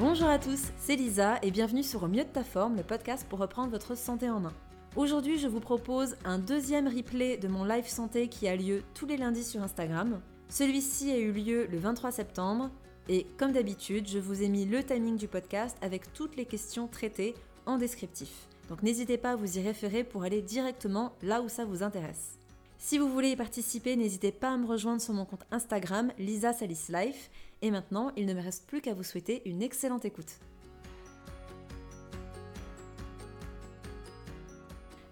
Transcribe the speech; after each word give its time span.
Bonjour 0.00 0.28
à 0.28 0.38
tous, 0.38 0.68
c'est 0.78 0.94
Lisa 0.94 1.40
et 1.42 1.50
bienvenue 1.50 1.82
sur 1.82 2.04
Au 2.04 2.06
mieux 2.06 2.22
de 2.22 2.28
ta 2.28 2.44
forme, 2.44 2.76
le 2.76 2.84
podcast 2.84 3.26
pour 3.28 3.40
reprendre 3.40 3.72
votre 3.72 3.96
santé 3.96 4.30
en 4.30 4.38
main. 4.38 4.52
Aujourd'hui, 4.94 5.38
je 5.38 5.48
vous 5.48 5.58
propose 5.58 6.14
un 6.24 6.38
deuxième 6.38 6.86
replay 6.86 7.36
de 7.36 7.48
mon 7.48 7.64
live 7.64 7.88
santé 7.88 8.28
qui 8.28 8.46
a 8.46 8.54
lieu 8.54 8.84
tous 8.94 9.06
les 9.06 9.16
lundis 9.16 9.42
sur 9.42 9.60
Instagram. 9.60 10.20
Celui-ci 10.48 11.10
a 11.10 11.18
eu 11.18 11.32
lieu 11.32 11.66
le 11.66 11.78
23 11.78 12.12
septembre 12.12 12.70
et 13.08 13.26
comme 13.38 13.50
d'habitude, 13.50 14.06
je 14.06 14.20
vous 14.20 14.40
ai 14.40 14.48
mis 14.48 14.66
le 14.66 14.84
timing 14.84 15.16
du 15.16 15.26
podcast 15.26 15.76
avec 15.82 16.12
toutes 16.12 16.36
les 16.36 16.46
questions 16.46 16.86
traitées 16.86 17.34
en 17.66 17.76
descriptif. 17.76 18.46
Donc 18.68 18.84
n'hésitez 18.84 19.18
pas 19.18 19.32
à 19.32 19.36
vous 19.36 19.58
y 19.58 19.62
référer 19.62 20.04
pour 20.04 20.22
aller 20.22 20.42
directement 20.42 21.10
là 21.22 21.42
où 21.42 21.48
ça 21.48 21.64
vous 21.64 21.82
intéresse. 21.82 22.38
Si 22.78 22.98
vous 22.98 23.08
voulez 23.08 23.30
y 23.30 23.36
participer, 23.36 23.96
n'hésitez 23.96 24.30
pas 24.30 24.50
à 24.50 24.56
me 24.56 24.64
rejoindre 24.64 25.02
sur 25.02 25.12
mon 25.12 25.24
compte 25.24 25.44
Instagram 25.50 26.12
Lisa 26.20 26.52
Salis 26.52 26.84
Life 26.88 27.30
et 27.62 27.70
maintenant, 27.70 28.12
il 28.16 28.26
ne 28.26 28.34
me 28.34 28.42
reste 28.42 28.66
plus 28.66 28.80
qu'à 28.80 28.94
vous 28.94 29.02
souhaiter 29.02 29.42
une 29.48 29.62
excellente 29.62 30.04
écoute. 30.04 30.38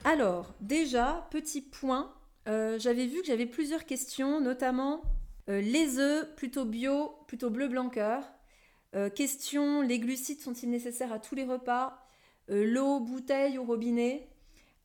Alors, 0.05 0.55
déjà, 0.61 1.27
petit 1.33 1.61
point, 1.61 2.15
euh, 2.47 2.79
j'avais 2.79 3.07
vu 3.07 3.23
que 3.23 3.27
j'avais 3.27 3.47
plusieurs 3.47 3.87
questions, 3.87 4.41
notamment 4.41 5.03
euh, 5.49 5.61
les 5.61 5.99
œufs 5.99 6.33
plutôt 6.37 6.65
bio, 6.65 7.17
plutôt 7.27 7.51
bleu 7.51 7.67
blanc 7.67 7.89
cœur. 7.89 8.23
Euh, 8.95 9.11
question, 9.11 9.83
les 9.83 9.99
glucides 9.99 10.41
sont-ils 10.41 10.71
nécessaires 10.71 11.13
à 11.13 11.19
tous 11.19 11.35
les 11.35 11.45
repas? 11.45 12.01
L'eau, 12.49 13.01
bouteille 13.01 13.59
ou 13.59 13.65
robinet? 13.65 14.29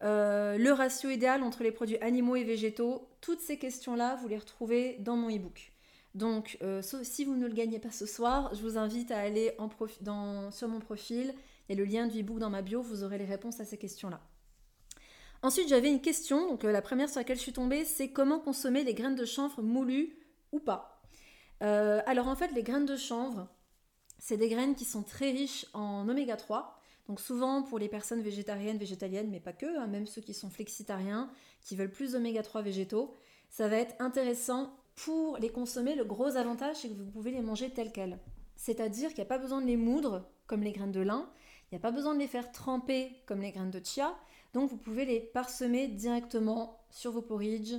Le 0.02 0.72
ratio 0.72 1.12
idéal 1.12 1.44
entre 1.44 1.62
les 1.62 1.72
produits 1.72 2.00
animaux 2.00 2.36
et 2.36 2.44
végétaux? 2.44 3.08
Toutes 3.22 3.42
ces 3.42 3.60
questions-là, 3.60 4.16
vous 4.16 4.28
les 4.28 4.40
retrouvez 4.40 4.98
dans 5.02 5.16
mon 5.16 5.30
e-book. 5.30 5.71
Donc, 6.14 6.58
euh, 6.62 6.82
si 6.82 7.24
vous 7.24 7.36
ne 7.36 7.48
le 7.48 7.54
gagnez 7.54 7.80
pas 7.80 7.92
ce 7.92 8.06
soir, 8.06 8.54
je 8.54 8.62
vous 8.62 8.78
invite 8.78 9.12
à 9.12 9.20
aller 9.20 9.56
sur 10.52 10.68
mon 10.68 10.80
profil. 10.80 11.34
Il 11.70 11.76
y 11.76 11.80
a 11.80 11.84
le 11.84 11.90
lien 11.90 12.08
du 12.08 12.22
e-book 12.22 12.40
dans 12.40 12.50
ma 12.50 12.62
bio, 12.62 12.82
vous 12.82 13.04
aurez 13.04 13.18
les 13.18 13.26
réponses 13.26 13.60
à 13.60 13.66
ces 13.66 13.78
questions-là. 13.78 14.20
Ensuite, 15.42 15.70
j'avais 15.70 15.90
une 15.90 16.02
question. 16.02 16.48
Donc, 16.48 16.66
euh, 16.66 16.72
la 16.72 16.82
première 16.82 17.10
sur 17.10 17.20
laquelle 17.20 17.38
je 17.38 17.42
suis 17.42 17.54
tombée, 17.54 17.86
c'est 17.86 18.10
comment 18.10 18.40
consommer 18.40 18.84
les 18.84 18.94
graines 18.94 19.16
de 19.16 19.26
chanvre 19.26 19.62
moulues 19.62 20.16
ou 20.52 20.60
pas. 20.60 21.02
Euh, 21.64 22.02
alors, 22.06 22.28
en 22.28 22.36
fait, 22.36 22.52
les 22.54 22.64
graines 22.64 22.86
de 22.86 22.98
chanvre, 22.98 23.48
c'est 24.20 24.38
des 24.38 24.50
graines 24.50 24.76
qui 24.76 24.86
sont 24.86 25.04
très 25.04 25.32
riches 25.32 25.66
en 25.74 26.08
oméga 26.08 26.36
3. 26.36 26.78
Donc 27.08 27.20
souvent 27.20 27.64
pour 27.64 27.80
les 27.80 27.90
personnes 27.90 28.22
végétariennes, 28.22 28.78
végétaliennes, 28.78 29.30
mais 29.30 29.40
pas 29.40 29.52
que, 29.52 29.66
hein, 29.78 29.88
même 29.88 30.08
ceux 30.08 30.22
qui 30.22 30.34
sont 30.34 30.50
flexitariens, 30.50 31.30
qui 31.62 31.76
veulent 31.76 31.92
plus 31.92 32.14
d'oméga 32.14 32.44
3 32.44 32.62
végétaux, 32.62 33.16
ça 33.50 33.68
va 33.68 33.78
être 33.78 33.96
intéressant 34.00 34.74
pour 35.06 35.38
les 35.38 35.50
consommer, 35.50 35.96
le 35.96 36.04
gros 36.04 36.38
avantage, 36.38 36.78
c'est 36.78 36.90
que 36.90 36.94
vous 36.94 37.10
pouvez 37.10 37.32
les 37.32 37.42
manger 37.42 37.72
tels 37.72 37.92
quels. 37.92 38.20
C'est-à-dire 38.56 39.10
qu'il 39.10 39.18
n'y 39.18 39.24
a 39.24 39.26
pas 39.26 39.40
besoin 39.40 39.62
de 39.62 39.66
les 39.66 39.78
moudre 39.78 40.30
comme 40.46 40.62
les 40.62 40.72
graines 40.72 40.92
de 40.92 41.02
lin, 41.02 41.30
il 41.72 41.76
n'y 41.76 41.78
a 41.78 41.82
pas 41.82 41.92
besoin 41.92 42.14
de 42.14 42.20
les 42.20 42.28
faire 42.28 42.52
tremper 42.52 43.12
comme 43.26 43.42
les 43.42 43.52
graines 43.52 43.72
de 43.72 43.82
chia, 43.84 44.16
donc 44.54 44.70
vous 44.70 44.78
pouvez 44.78 45.06
les 45.06 45.20
parsemer 45.20 45.88
directement 45.88 46.78
sur 46.92 47.12
vos 47.12 47.22
porridge, 47.22 47.74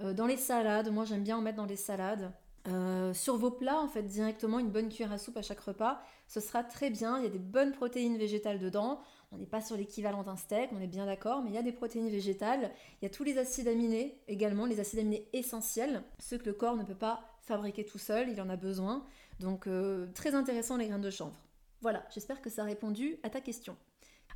euh, 0.00 0.12
dans 0.14 0.26
les 0.26 0.36
salades, 0.36 0.90
moi 0.90 1.04
j'aime 1.04 1.22
bien 1.22 1.36
en 1.36 1.42
mettre 1.42 1.58
dans 1.58 1.66
les 1.66 1.76
salades, 1.76 2.32
euh, 2.66 3.12
sur 3.14 3.36
vos 3.36 3.50
plats, 3.50 3.78
en 3.78 3.88
fait, 3.88 4.02
directement 4.02 4.58
une 4.58 4.70
bonne 4.70 4.88
cuillère 4.88 5.12
à 5.12 5.18
soupe 5.18 5.36
à 5.36 5.42
chaque 5.42 5.60
repas, 5.60 6.02
ce 6.26 6.40
sera 6.40 6.64
très 6.64 6.90
bien. 6.90 7.18
Il 7.18 7.24
y 7.24 7.26
a 7.26 7.30
des 7.30 7.38
bonnes 7.38 7.72
protéines 7.72 8.16
végétales 8.16 8.58
dedans. 8.58 9.00
On 9.32 9.38
n'est 9.38 9.46
pas 9.46 9.60
sur 9.60 9.76
l'équivalent 9.76 10.22
d'un 10.22 10.36
steak, 10.36 10.70
on 10.72 10.80
est 10.80 10.86
bien 10.86 11.06
d'accord, 11.06 11.42
mais 11.42 11.50
il 11.50 11.54
y 11.54 11.58
a 11.58 11.62
des 11.62 11.72
protéines 11.72 12.08
végétales. 12.08 12.70
Il 13.00 13.04
y 13.04 13.06
a 13.06 13.10
tous 13.10 13.24
les 13.24 13.36
acides 13.36 13.66
aminés 13.66 14.20
également, 14.28 14.64
les 14.64 14.78
acides 14.78 15.00
aminés 15.00 15.28
essentiels, 15.32 16.04
ceux 16.20 16.38
que 16.38 16.46
le 16.46 16.52
corps 16.52 16.76
ne 16.76 16.84
peut 16.84 16.94
pas 16.94 17.20
fabriquer 17.40 17.84
tout 17.84 17.98
seul, 17.98 18.28
il 18.28 18.40
en 18.40 18.48
a 18.48 18.56
besoin. 18.56 19.04
Donc, 19.40 19.66
euh, 19.66 20.06
très 20.14 20.36
intéressant 20.36 20.76
les 20.76 20.86
graines 20.86 21.00
de 21.00 21.10
chanvre. 21.10 21.36
Voilà, 21.80 22.06
j'espère 22.14 22.40
que 22.40 22.48
ça 22.48 22.62
a 22.62 22.64
répondu 22.64 23.18
à 23.24 23.30
ta 23.30 23.40
question. 23.40 23.76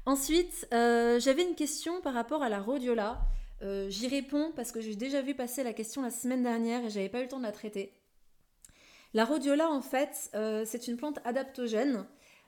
Ensuite, 0.04 0.66
euh, 0.74 1.20
j'avais 1.20 1.44
une 1.44 1.54
question 1.54 2.00
par 2.00 2.12
rapport 2.12 2.42
à 2.42 2.48
la 2.48 2.60
rhodiola. 2.60 3.20
J'y 3.88 4.06
réponds 4.06 4.52
parce 4.54 4.70
que 4.70 4.80
j'ai 4.80 4.94
déjà 4.94 5.20
vu 5.20 5.34
passer 5.34 5.64
la 5.64 5.72
question 5.72 6.02
la 6.02 6.10
semaine 6.10 6.44
dernière 6.44 6.84
et 6.84 6.90
j'avais 6.90 7.08
pas 7.08 7.20
eu 7.20 7.24
le 7.24 7.28
temps 7.28 7.38
de 7.38 7.44
la 7.44 7.52
traiter. 7.52 7.92
La 9.14 9.24
rhodiola, 9.24 9.70
en 9.70 9.80
fait, 9.80 10.30
euh, 10.34 10.64
c'est 10.66 10.86
une 10.86 10.96
plante 10.96 11.19
adaptogène. 11.24 12.06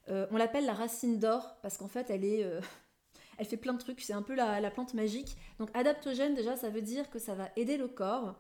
Euh, 0.09 0.27
on 0.31 0.37
l'appelle 0.37 0.67
la 0.67 0.75
racine 0.75 1.19
d'or 1.19 1.57
parce 1.63 1.79
qu'en 1.79 1.89
fait, 1.89 2.11
elle 2.11 2.25
est, 2.25 2.45
euh, 2.45 2.61
elle 3.39 3.47
fait 3.47 3.57
plein 3.57 3.73
de 3.73 3.79
trucs. 3.79 4.01
C'est 4.01 4.13
un 4.13 4.23
peu 4.23 4.35
la, 4.35 4.71
plante 4.71 4.95
magique. 4.95 5.37
Donc, 5.59 5.71
adaptogène, 5.75 6.35
déjà, 6.35 6.57
ça 6.57 6.69
veut 6.69 6.83
dire 6.83 7.09
que 7.09 7.19
ça 7.19 7.35
va 7.35 7.49
aider 7.57 7.77
le 7.77 7.89
corps 7.89 8.39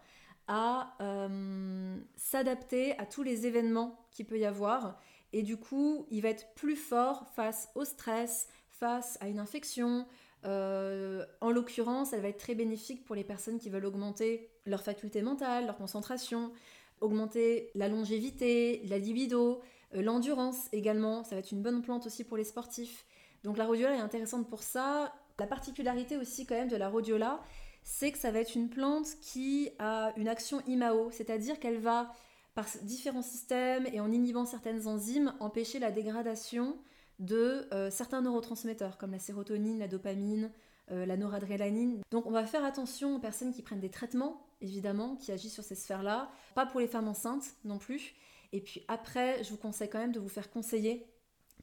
à 0.52 0.96
s'adapter 2.16 2.98
à 2.98 3.06
tous 3.06 3.22
les 3.22 3.46
événements 3.46 4.08
qu'il 4.10 4.26
peut 4.26 4.38
y 4.38 4.44
avoir. 4.44 4.98
Et 5.32 5.44
du 5.44 5.56
coup, 5.56 6.06
il 6.10 6.22
va 6.22 6.30
être 6.30 6.54
plus 6.54 6.74
fort 6.74 7.28
face 7.36 7.68
au 7.76 7.84
stress, 7.84 8.48
face 8.68 9.16
à 9.20 9.28
une 9.28 9.38
infection. 9.38 10.08
en 10.42 11.50
l'occurrence, 11.52 12.12
elle 12.12 12.22
va 12.22 12.28
être 12.28 12.40
très 12.40 12.56
bénéfique 12.56 13.04
pour 13.04 13.14
les 13.14 13.22
personnes 13.22 13.60
qui 13.60 13.70
veulent 13.70 13.86
augmenter 13.86 14.50
leur 14.66 14.82
faculté 14.82 15.22
mentale, 15.22 15.66
leur 15.66 15.76
concentration, 15.76 16.50
augmenter 17.00 17.70
la 17.74 17.88
longévité, 17.88 18.82
la 18.88 18.98
libido, 18.98 19.60
euh, 19.94 20.02
l'endurance 20.02 20.68
également. 20.72 21.24
Ça 21.24 21.34
va 21.34 21.40
être 21.40 21.52
une 21.52 21.62
bonne 21.62 21.82
plante 21.82 22.06
aussi 22.06 22.24
pour 22.24 22.36
les 22.36 22.44
sportifs. 22.44 23.04
Donc 23.44 23.56
la 23.56 23.66
rhodiola 23.66 23.96
est 23.96 24.00
intéressante 24.00 24.48
pour 24.48 24.62
ça. 24.62 25.12
La 25.38 25.46
particularité 25.46 26.16
aussi 26.16 26.46
quand 26.46 26.54
même 26.54 26.68
de 26.68 26.76
la 26.76 26.88
rhodiola, 26.88 27.40
c'est 27.82 28.12
que 28.12 28.18
ça 28.18 28.30
va 28.30 28.40
être 28.40 28.54
une 28.54 28.68
plante 28.68 29.08
qui 29.22 29.70
a 29.78 30.12
une 30.16 30.28
action 30.28 30.60
IMAO, 30.66 31.10
c'est-à-dire 31.10 31.58
qu'elle 31.58 31.78
va, 31.78 32.12
par 32.54 32.66
différents 32.82 33.22
systèmes 33.22 33.86
et 33.92 34.00
en 34.00 34.12
inhibant 34.12 34.44
certaines 34.44 34.86
enzymes, 34.86 35.32
empêcher 35.40 35.78
la 35.78 35.90
dégradation 35.90 36.76
de 37.18 37.66
euh, 37.72 37.90
certains 37.90 38.22
neurotransmetteurs 38.22 38.98
comme 38.98 39.12
la 39.12 39.18
sérotonine, 39.18 39.78
la 39.78 39.88
dopamine, 39.88 40.50
euh, 40.90 41.06
la 41.06 41.16
noradrénaline. 41.16 42.00
Donc 42.10 42.26
on 42.26 42.30
va 42.30 42.44
faire 42.44 42.64
attention 42.64 43.16
aux 43.16 43.18
personnes 43.18 43.52
qui 43.52 43.62
prennent 43.62 43.80
des 43.80 43.90
traitements 43.90 44.42
évidemment, 44.60 45.16
qui 45.16 45.32
agit 45.32 45.50
sur 45.50 45.64
ces 45.64 45.74
sphères-là. 45.74 46.30
Pas 46.54 46.66
pour 46.66 46.80
les 46.80 46.86
femmes 46.86 47.08
enceintes 47.08 47.54
non 47.64 47.78
plus. 47.78 48.14
Et 48.52 48.60
puis 48.60 48.84
après, 48.88 49.42
je 49.44 49.50
vous 49.50 49.56
conseille 49.56 49.88
quand 49.88 49.98
même 49.98 50.12
de 50.12 50.20
vous 50.20 50.28
faire 50.28 50.50
conseiller 50.50 51.06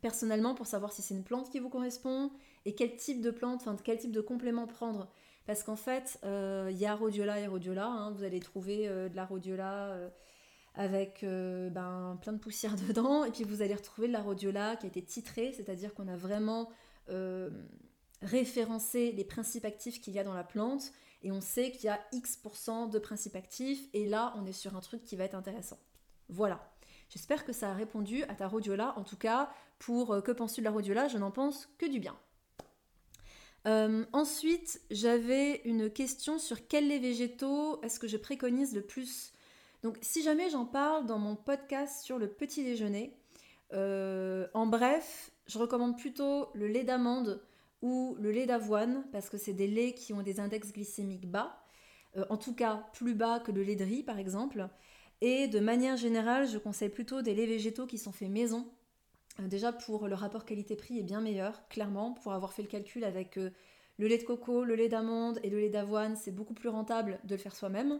personnellement 0.01 0.53
pour 0.53 0.67
savoir 0.67 0.91
si 0.91 1.01
c'est 1.01 1.15
une 1.15 1.23
plante 1.23 1.49
qui 1.49 1.59
vous 1.59 1.69
correspond 1.69 2.31
et 2.65 2.75
quel 2.75 2.95
type 2.95 3.21
de 3.21 3.31
plante, 3.31 3.61
enfin 3.61 3.75
quel 3.83 3.97
type 3.97 4.11
de 4.11 4.21
complément 4.21 4.67
prendre. 4.67 5.09
Parce 5.45 5.63
qu'en 5.63 5.75
fait, 5.75 6.19
euh, 6.25 6.67
il 6.69 6.77
y 6.77 6.85
a 6.85 6.93
rhodiola 6.93 7.39
et 7.39 7.47
rhodiola. 7.47 7.87
Hein. 7.87 8.11
vous 8.11 8.23
allez 8.23 8.39
trouver 8.39 8.87
euh, 8.87 9.07
de 9.09 9.15
la 9.15 9.25
rhodiola 9.25 9.91
euh, 9.91 10.09
avec 10.75 11.23
ben, 11.23 12.19
plein 12.21 12.33
de 12.33 12.37
poussière 12.37 12.75
dedans. 12.87 13.23
Et 13.23 13.31
puis 13.31 13.43
vous 13.43 13.61
allez 13.61 13.73
retrouver 13.73 14.07
de 14.07 14.13
la 14.13 14.21
rhodiola 14.21 14.75
qui 14.75 14.85
a 14.85 14.89
été 14.89 15.01
titrée, 15.01 15.53
c'est-à-dire 15.53 15.93
qu'on 15.93 16.07
a 16.07 16.17
vraiment 16.17 16.69
référencé 18.21 19.13
les 19.13 19.23
principes 19.23 19.63
actifs 19.63 20.01
qu'il 20.01 20.13
y 20.13 20.19
a 20.19 20.23
dans 20.23 20.33
la 20.33 20.43
plante 20.43 20.91
on 21.31 21.41
sait 21.41 21.71
qu'il 21.71 21.85
y 21.85 21.89
a 21.89 21.99
X% 22.11 22.89
de 22.89 22.99
principes 22.99 23.35
actifs 23.35 23.87
et 23.93 24.05
là 24.07 24.33
on 24.37 24.45
est 24.45 24.53
sur 24.53 24.75
un 24.75 24.81
truc 24.81 25.03
qui 25.03 25.15
va 25.15 25.23
être 25.23 25.35
intéressant. 25.35 25.79
Voilà. 26.29 26.73
J'espère 27.09 27.45
que 27.45 27.53
ça 27.53 27.71
a 27.71 27.73
répondu 27.73 28.23
à 28.23 28.35
ta 28.35 28.47
rhodiola. 28.47 28.93
En 28.97 29.03
tout 29.03 29.15
cas, 29.15 29.49
pour 29.79 30.13
euh, 30.13 30.21
que 30.21 30.31
penses-tu 30.31 30.61
de 30.61 30.65
la 30.65 30.71
rhodiola 30.71 31.07
Je 31.07 31.17
n'en 31.17 31.31
pense 31.31 31.69
que 31.77 31.85
du 31.85 31.99
bien. 31.99 32.17
Euh, 33.65 34.05
ensuite, 34.13 34.81
j'avais 34.91 35.61
une 35.65 35.89
question 35.89 36.37
sur 36.37 36.67
quels 36.67 36.87
lait 36.87 36.99
végétaux 36.99 37.81
est-ce 37.81 37.99
que 37.99 38.07
je 38.07 38.17
préconise 38.17 38.73
le 38.73 38.81
plus? 38.81 39.33
Donc, 39.83 39.97
si 40.01 40.23
jamais 40.23 40.49
j'en 40.49 40.65
parle 40.65 41.05
dans 41.05 41.19
mon 41.19 41.35
podcast 41.35 42.03
sur 42.03 42.17
le 42.17 42.27
petit 42.27 42.63
déjeuner, 42.63 43.17
euh, 43.73 44.47
en 44.53 44.67
bref, 44.67 45.31
je 45.47 45.57
recommande 45.57 45.97
plutôt 45.97 46.49
le 46.53 46.67
lait 46.67 46.83
d'amande 46.83 47.41
ou 47.81 48.15
le 48.19 48.31
lait 48.31 48.45
d'avoine, 48.45 49.05
parce 49.11 49.29
que 49.29 49.37
c'est 49.37 49.53
des 49.53 49.67
laits 49.67 49.95
qui 49.95 50.13
ont 50.13 50.23
des 50.23 50.39
index 50.39 50.73
glycémiques 50.73 51.29
bas, 51.29 51.61
euh, 52.15 52.25
en 52.29 52.37
tout 52.37 52.55
cas 52.55 52.87
plus 52.93 53.13
bas 53.13 53.39
que 53.39 53.51
le 53.51 53.63
lait 53.63 53.75
de 53.75 53.83
riz 53.83 54.03
par 54.03 54.17
exemple. 54.17 54.67
Et 55.21 55.47
de 55.47 55.59
manière 55.59 55.97
générale, 55.97 56.47
je 56.47 56.57
conseille 56.57 56.89
plutôt 56.89 57.21
des 57.21 57.33
laits 57.33 57.47
végétaux 57.47 57.87
qui 57.87 57.97
sont 57.97 58.11
faits 58.11 58.29
maison. 58.29 58.67
Euh, 59.39 59.47
déjà 59.47 59.71
pour 59.71 60.07
le 60.07 60.15
rapport 60.15 60.45
qualité-prix 60.45 60.99
est 60.99 61.03
bien 61.03 61.21
meilleur, 61.21 61.67
clairement, 61.69 62.13
pour 62.13 62.33
avoir 62.33 62.53
fait 62.53 62.61
le 62.61 62.67
calcul 62.67 63.03
avec 63.03 63.37
euh, 63.37 63.51
le 63.97 64.07
lait 64.07 64.17
de 64.17 64.23
coco, 64.23 64.63
le 64.63 64.75
lait 64.75 64.89
d'amande 64.89 65.39
et 65.43 65.49
le 65.49 65.59
lait 65.59 65.69
d'avoine, 65.69 66.15
c'est 66.15 66.31
beaucoup 66.31 66.53
plus 66.53 66.69
rentable 66.69 67.19
de 67.23 67.35
le 67.35 67.41
faire 67.41 67.55
soi-même. 67.55 67.99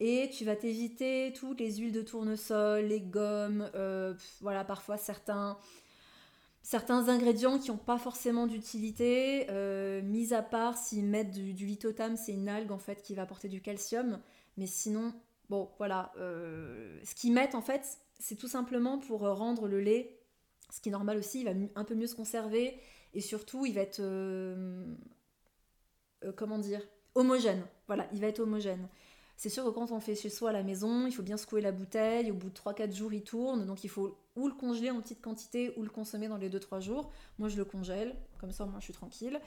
Et 0.00 0.30
tu 0.30 0.44
vas 0.44 0.56
t'éviter 0.56 1.32
toutes 1.32 1.60
les 1.60 1.76
huiles 1.76 1.92
de 1.92 2.02
tournesol, 2.02 2.84
les 2.86 3.00
gommes, 3.00 3.70
voilà, 4.40 4.64
parfois 4.64 4.96
certains, 4.96 5.56
certains 6.62 7.08
ingrédients 7.08 7.58
qui 7.58 7.70
n'ont 7.70 7.76
pas 7.76 7.98
forcément 7.98 8.46
d'utilité, 8.46 9.46
euh, 9.50 10.00
mis 10.02 10.32
à 10.32 10.42
part 10.42 10.76
s'ils 10.76 11.04
mettent 11.04 11.32
du, 11.32 11.54
du 11.54 11.78
c'est 12.16 12.32
une 12.32 12.48
algue 12.48 12.70
en 12.70 12.78
fait 12.78 13.02
qui 13.02 13.14
va 13.14 13.22
apporter 13.22 13.48
du 13.48 13.60
calcium, 13.60 14.20
mais 14.56 14.66
sinon, 14.66 15.12
bon 15.50 15.70
voilà, 15.78 16.12
euh, 16.18 16.98
ce 17.04 17.14
qu'ils 17.14 17.32
mettent 17.32 17.54
en 17.54 17.62
fait, 17.62 17.98
c'est 18.18 18.36
tout 18.36 18.48
simplement 18.48 18.98
pour 18.98 19.20
rendre 19.20 19.66
le 19.66 19.80
lait, 19.80 20.20
ce 20.70 20.80
qui 20.80 20.88
est 20.88 20.92
normal 20.92 21.18
aussi, 21.18 21.40
il 21.40 21.44
va 21.44 21.52
un 21.74 21.84
peu 21.84 21.94
mieux 21.94 22.06
se 22.06 22.14
conserver 22.14 22.78
et 23.12 23.20
surtout 23.20 23.66
il 23.66 23.74
va 23.74 23.80
être, 23.80 24.00
euh, 24.00 24.94
comment 26.36 26.58
dire, 26.58 26.80
homogène, 27.14 27.64
voilà, 27.88 28.08
il 28.12 28.20
va 28.20 28.28
être 28.28 28.40
homogène. 28.40 28.88
C'est 29.42 29.48
sûr 29.48 29.64
que 29.64 29.70
quand 29.70 29.90
on 29.90 29.98
fait 29.98 30.14
chez 30.14 30.30
soi 30.30 30.50
à 30.50 30.52
la 30.52 30.62
maison, 30.62 31.04
il 31.08 31.12
faut 31.12 31.24
bien 31.24 31.36
secouer 31.36 31.60
la 31.62 31.72
bouteille. 31.72 32.30
Au 32.30 32.34
bout 32.34 32.48
de 32.48 32.54
3-4 32.54 32.94
jours, 32.94 33.12
il 33.12 33.24
tourne. 33.24 33.66
Donc 33.66 33.82
il 33.82 33.90
faut 33.90 34.16
ou 34.36 34.46
le 34.46 34.54
congeler 34.54 34.88
en 34.92 35.00
petite 35.00 35.20
quantité 35.20 35.74
ou 35.76 35.82
le 35.82 35.90
consommer 35.90 36.28
dans 36.28 36.36
les 36.36 36.48
2-3 36.48 36.80
jours. 36.80 37.10
Moi, 37.40 37.48
je 37.48 37.56
le 37.56 37.64
congèle. 37.64 38.14
Comme 38.38 38.52
ça, 38.52 38.66
moi, 38.66 38.76
je 38.78 38.84
suis 38.84 38.92
tranquille. 38.92 39.40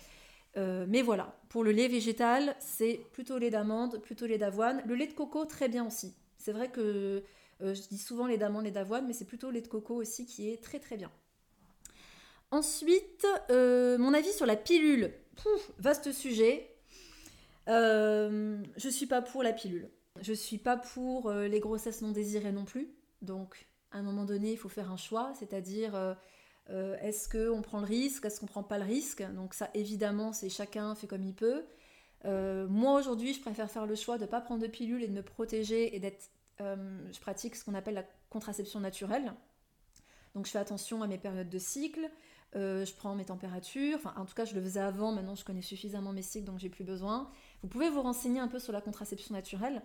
Euh, 0.58 0.86
mais 0.90 1.02
voilà, 1.02 1.40
pour 1.48 1.64
le 1.64 1.72
lait 1.72 1.88
végétal, 1.88 2.58
c'est 2.60 3.00
plutôt 3.14 3.38
lait 3.38 3.50
d'amande, 3.52 4.02
plutôt 4.02 4.26
lait 4.26 4.38
d'avoine. 4.38 4.84
Le 4.86 4.96
lait 4.96 5.08
de 5.08 5.14
coco, 5.14 5.46
très 5.46 5.70
bien 5.70 5.88
aussi. 5.88 6.14
C'est 6.38 6.52
vrai 6.52 6.70
que 6.70 7.24
euh, 7.62 7.74
je 7.74 7.88
dis 7.88 7.98
souvent 7.98 8.28
lait 8.28 8.38
d'amande, 8.38 8.66
lait 8.66 8.72
d'avoine, 8.72 9.08
mais 9.08 9.14
c'est 9.14 9.24
plutôt 9.24 9.50
lait 9.50 9.62
de 9.62 9.70
coco 9.70 9.96
aussi 9.96 10.26
qui 10.26 10.50
est 10.50 10.62
très 10.62 10.80
très 10.80 10.98
bien. 10.98 11.10
Ensuite, 12.52 13.26
euh, 13.50 13.98
mon 13.98 14.14
avis 14.14 14.34
sur 14.34 14.46
la 14.46 14.58
pilule. 14.58 15.14
vaste 15.80 16.12
sujet. 16.12 16.75
Je 17.68 18.86
ne 18.86 18.92
suis 18.92 19.08
pas 19.08 19.22
pour 19.22 19.44
la 19.44 19.54
pilule. 19.54 19.90
Je 20.22 20.34
suis 20.34 20.58
pas 20.58 20.78
pour 20.78 21.32
les 21.32 21.60
grossesses 21.60 22.02
non 22.02 22.12
désirées 22.12 22.52
non 22.52 22.66
plus. 22.66 22.90
Donc, 23.22 23.68
à 23.92 23.98
un 23.98 24.02
moment 24.02 24.26
donné, 24.26 24.52
il 24.52 24.58
faut 24.58 24.70
faire 24.70 24.92
un 24.92 24.98
choix, 24.98 25.34
c'est-à-dire 25.38 26.16
euh, 26.70 26.98
est-ce 27.02 27.30
qu'on 27.30 27.62
prend 27.62 27.80
le 27.80 27.86
risque 27.86 28.26
Est-ce 28.26 28.40
qu'on 28.40 28.48
prend 28.48 28.64
pas 28.64 28.78
le 28.78 28.86
risque? 28.86 29.24
Donc 29.34 29.54
ça, 29.54 29.70
évidemment, 29.74 30.34
c'est 30.34 30.50
chacun 30.50 30.96
fait 30.96 31.08
comme 31.08 31.24
il 31.24 31.36
peut. 31.36 31.64
Euh, 32.26 32.68
moi, 32.68 33.00
aujourd'hui, 33.00 33.34
je 33.34 33.42
préfère 33.42 33.70
faire 33.70 33.86
le 33.86 33.96
choix 33.96 34.18
de 34.18 34.24
ne 34.24 34.30
pas 34.30 34.42
prendre 34.42 34.62
de 34.62 34.68
pilule 34.68 35.04
et 35.04 35.08
de 35.08 35.14
me 35.14 35.24
protéger 35.24 35.96
et 35.96 36.00
d'être... 36.00 36.30
Euh, 36.62 36.98
je 37.12 37.20
pratique 37.20 37.56
ce 37.56 37.64
qu'on 37.64 37.74
appelle 37.74 37.96
la 37.96 38.06
contraception 38.30 38.80
naturelle. 38.80 39.34
Donc 40.34 40.46
je 40.46 40.52
fais 40.52 40.60
attention 40.60 41.02
à 41.02 41.08
mes 41.08 41.18
périodes 41.18 41.50
de 41.50 41.60
cycle, 41.60 42.10
je 42.54 42.94
prends 42.96 43.16
mes 43.16 43.24
températures, 43.24 43.98
enfin 43.98 44.14
en 44.18 44.26
tout 44.26 44.34
cas 44.34 44.44
je 44.44 44.54
le 44.54 44.62
faisais 44.62 44.82
avant, 44.82 45.14
maintenant 45.14 45.36
je 45.36 45.46
connais 45.46 45.62
suffisamment 45.62 46.12
mes 46.12 46.22
cycles 46.22 46.46
donc 46.46 46.60
j'ai 46.60 46.68
plus 46.68 46.84
besoin. 46.84 47.32
Vous 47.66 47.70
pouvez 47.70 47.90
vous 47.90 48.04
renseigner 48.04 48.40
un 48.40 48.48
peu 48.48 48.60
sur 48.60 48.74
la 48.74 48.80
contraception 48.80 49.34
naturelle. 49.34 49.82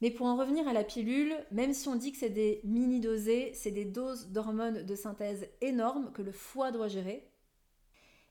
Mais 0.00 0.10
pour 0.10 0.26
en 0.26 0.34
revenir 0.34 0.66
à 0.66 0.72
la 0.72 0.82
pilule, 0.82 1.32
même 1.52 1.72
si 1.72 1.86
on 1.86 1.94
dit 1.94 2.10
que 2.10 2.18
c'est 2.18 2.28
des 2.28 2.60
mini-dosés, 2.64 3.52
c'est 3.54 3.70
des 3.70 3.84
doses 3.84 4.30
d'hormones 4.30 4.82
de 4.82 4.94
synthèse 4.96 5.46
énormes 5.60 6.10
que 6.10 6.22
le 6.22 6.32
foie 6.32 6.72
doit 6.72 6.88
gérer. 6.88 7.30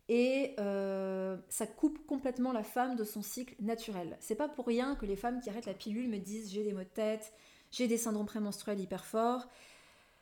Et 0.10 0.54
euh, 0.60 1.38
ça 1.48 1.66
coupe 1.66 2.06
complètement 2.08 2.52
la 2.52 2.64
femme 2.64 2.98
de 2.98 3.06
son 3.06 3.22
cycle 3.22 3.56
naturel. 3.62 4.18
C'est 4.20 4.36
pas 4.36 4.50
pour 4.50 4.68
rien 4.68 4.98
que 4.98 5.06
les 5.06 5.16
femmes 5.16 5.40
qui 5.40 5.50
arrêtent 5.50 5.66
la 5.66 5.74
pilule 5.74 6.10
me 6.10 6.18
disent 6.18 6.52
j'ai 6.52 6.66
des 6.66 6.74
maux 6.74 6.80
de 6.80 6.84
tête, 6.84 7.32
j'ai 7.72 7.88
des 7.88 7.98
syndromes 7.98 8.26
prémenstruels 8.26 8.82
hyper 8.82 9.06
forts, 9.06 9.48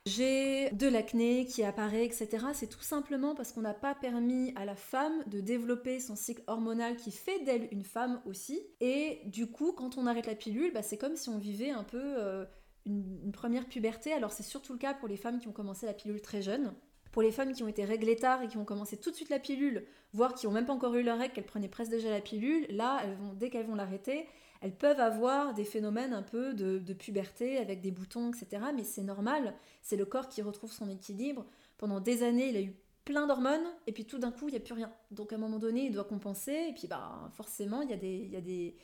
j'ai 0.08 0.70
de 0.72 0.88
l'acné 0.88 1.46
qui 1.46 1.64
apparaît, 1.64 2.06
etc. 2.06 2.30
C'est 2.54 2.70
tout 2.70 2.82
simplement 2.82 3.36
parce 3.36 3.52
qu'on 3.52 3.62
n'a 3.62 3.74
pas 3.74 3.94
permis 3.94 4.54
à 4.56 4.64
la 4.64 4.76
femme 4.76 5.24
de 5.28 5.42
développer 5.42 6.00
son 6.00 6.16
cycle 6.16 6.42
hormonal 6.48 6.96
qui 6.96 7.12
fait 7.12 7.44
d'elle 7.44 7.68
une 7.72 7.84
femme 7.84 8.22
aussi. 8.26 8.62
Et 8.80 9.20
du 9.26 9.48
coup, 9.48 9.74
quand 9.74 9.98
on 9.98 10.08
arrête 10.08 10.26
la 10.26 10.36
pilule, 10.36 10.72
bah, 10.74 10.82
c'est 10.82 10.98
comme 10.98 11.16
si 11.16 11.30
on 11.30 11.38
vivait 11.38 11.72
un 11.72 11.84
peu 11.84 12.02
euh, 12.02 12.46
une, 12.86 13.32
première 13.34 13.68
puberté. 13.68 14.14
Alors 14.14 14.32
c'est 14.32 14.44
surtout 14.44 14.74
le 14.74 14.80
cas 14.80 14.94
pour 14.94 15.10
les 15.10 15.18
femmes 15.18 15.40
qui 15.40 15.48
ont 15.48 15.54
commencé 15.54 15.86
la 15.86 15.94
pilule 15.94 16.22
très 16.22 16.42
jeune. 16.42 16.74
Pour 17.12 17.22
les 17.22 17.32
femmes 17.32 17.52
qui 17.52 17.64
ont 17.64 17.68
été 17.68 17.84
réglées 17.84 18.16
tard 18.16 18.42
et 18.44 18.48
qui 18.48 18.58
ont 18.58 18.66
commencé 18.66 18.96
tout 18.96 19.12
de 19.12 19.16
suite 19.16 19.30
la 19.30 19.40
pilule, 19.40 19.86
voire 20.14 20.34
qui 20.36 20.46
n'ont 20.46 20.54
même 20.54 20.66
pas 20.66 20.74
encore 20.74 20.96
eu 20.96 21.04
leur 21.04 21.18
règle, 21.18 21.34
qu'elles 21.34 21.46
prenaient 21.46 21.68
presque 21.68 21.92
déjà 21.92 22.10
la 22.10 22.22
pilule, 22.22 22.66
là, 22.70 23.02
dès 23.36 23.50
qu'elles 23.50 23.66
vont 23.66 23.76
l'arrêter, 23.76 24.28
elles 24.62 24.76
peuvent 24.76 25.00
avoir 25.00 25.54
des 25.54 25.64
phénomènes 25.64 26.14
un 26.14 26.24
peu 26.24 26.54
de, 26.54 26.94
puberté 26.94 27.58
avec 27.58 27.82
des 27.82 27.92
boutons, 27.92 28.32
etc. 28.32 28.64
Mais 28.76 28.84
c'est 28.84 29.04
normal, 29.04 29.54
c'est 29.82 29.96
le 29.96 30.06
corps 30.06 30.30
qui 30.30 30.42
retrouve 30.42 30.72
son 30.72 30.90
équilibre. 30.90 31.46
Pendant 31.78 32.00
des 32.00 32.24
années, 32.24 32.50
il 32.50 32.58
a 32.58 32.62
eu 32.62 32.76
plein 33.06 33.28
d'hormones, 33.28 33.66
et 33.86 33.92
puis 33.94 34.06
tout 34.06 34.18
d'un 34.18 34.32
coup, 34.32 34.50
il 34.50 34.52
n'y 34.52 34.58
a 34.58 34.62
plus 34.62 34.74
rien. 34.74 34.92
Donc 35.12 35.32
à 35.32 35.36
un 35.36 35.40
moment 35.40 35.60
donné, 35.60 35.86
il 35.86 35.94
doit 35.94 36.04
compenser, 36.04 36.68
et 36.70 36.74
puis 36.74 36.88
bah, 36.88 37.30
forcément, 37.34 37.82
il, 37.82 37.90
y 37.90 37.94
a 37.94 37.98
des, 38.42 38.76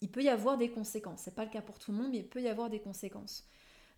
il, 0.00 0.10
peut 0.10 0.22
y 0.22 0.28
avoir 0.28 0.56
des 0.56 0.70
conséquences. 0.70 1.22
C'est 1.24 1.34
pas 1.34 1.44
le 1.44 1.50
cas 1.50 1.62
pour 1.62 1.78
tout 1.78 1.92
le 1.92 1.98
monde, 1.98 2.10
mais 2.10 2.18
il 2.18 2.28
peut 2.28 2.40
y 2.40 2.48
avoir 2.48 2.70
des 2.70 2.80
conséquences. 2.80 3.44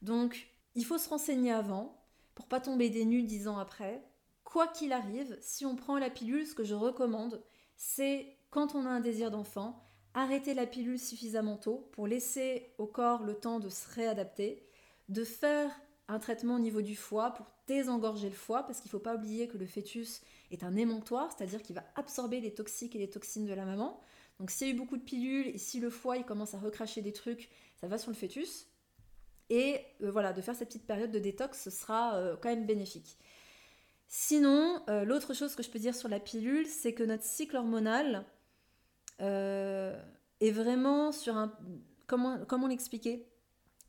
Donc 0.03 0.49
il 0.75 0.85
faut 0.85 0.99
se 0.99 1.09
renseigner 1.09 1.53
avant, 1.53 1.97
pour 2.35 2.47
pas 2.47 2.61
tomber 2.61 2.89
des 2.89 3.05
nues 3.05 3.23
dix 3.23 3.49
ans 3.49 3.59
après. 3.59 4.03
Quoi 4.45 4.67
qu'il 4.69 4.93
arrive, 4.93 5.37
si 5.41 5.67
on 5.67 5.77
prend 5.77 5.99
la 5.99 6.09
pilule, 6.09 6.47
ce 6.47 6.55
que 6.55 6.65
je 6.65 6.75
recommande, 6.75 7.43
c'est 7.77 8.37
quand 8.51 8.75
on 8.75 8.87
a 8.87 8.89
un 8.89 9.01
désir 9.01 9.31
d'enfant, 9.31 9.88
arrêter 10.15 10.55
la 10.55 10.67
pilule 10.67 10.99
suffisamment 10.99 11.57
tôt 11.57 11.89
pour 11.93 12.07
laisser 12.07 12.73
au 12.79 12.87
corps 12.87 13.23
le 13.23 13.35
temps 13.35 13.61
de 13.61 13.69
se 13.69 13.89
réadapter, 13.95 14.67
de 15.09 15.25
faire 15.25 15.71
un 16.09 16.19
traitement 16.19 16.57
au 16.57 16.59
niveau 16.59 16.83
du 16.83 16.97
foie 16.97 17.31
pour 17.33 17.47
désengorger 17.67 18.31
le 18.31 18.35
foie, 18.35 18.63
parce 18.63 18.81
qu'il 18.81 18.89
ne 18.89 18.93
faut 18.93 18.99
pas 18.99 19.15
oublier 19.15 19.47
que 19.47 19.59
le 19.59 19.67
fœtus 19.67 20.23
est 20.51 20.65
un 20.65 20.75
émontoire, 20.77 21.31
c'est-à-dire 21.31 21.63
qu'il 21.63 21.75
va 21.75 21.85
absorber 21.97 22.41
les 22.41 22.55
toxiques 22.55 22.97
et 22.97 22.99
les 22.99 23.11
toxines 23.11 23.47
de 23.47 23.53
la 23.53 23.67
maman. 23.67 24.01
Donc 24.39 24.51
s'il 24.51 24.69
y 24.69 24.71
a 24.71 24.75
eu 24.75 24.77
beaucoup 24.77 24.97
de 24.97 25.03
pilules 25.03 25.49
et 25.49 25.59
si 25.59 25.81
le 25.81 25.91
foie 25.91 26.17
il 26.17 26.25
commence 26.25 26.55
à 26.55 26.59
recracher 26.59 27.03
des 27.03 27.13
trucs, 27.13 27.51
ça 27.81 27.89
va 27.89 27.99
sur 27.99 28.11
le 28.11 28.17
fœtus. 28.17 28.67
Et 29.51 29.81
euh, 30.03 30.11
voilà, 30.11 30.33
de 30.33 30.41
faire 30.41 30.55
cette 30.55 30.69
petite 30.69 30.87
période 30.87 31.11
de 31.11 31.19
détox, 31.19 31.63
ce 31.63 31.71
sera 31.71 32.17
euh, 32.17 32.37
quand 32.37 32.49
même 32.49 32.67
bénéfique. 32.67 33.19
Sinon, 34.07 34.83
euh, 34.89 35.05
l'autre 35.05 35.35
chose 35.35 35.55
que 35.55 35.63
je 35.63 35.69
peux 35.69 35.79
dire 35.79 35.95
sur 35.95 36.09
la 36.09 36.21
pilule, 36.21 36.67
c'est 36.67 36.95
que 36.95 37.03
notre 37.03 37.25
cycle 37.25 37.57
hormonal, 37.57 38.25
euh, 39.21 40.01
est 40.41 40.51
vraiment 40.51 41.13
sur 41.13 41.37
un... 41.37 41.53
Comment, 42.07 42.39
comment 42.47 42.67
l'expliquer 42.67 43.27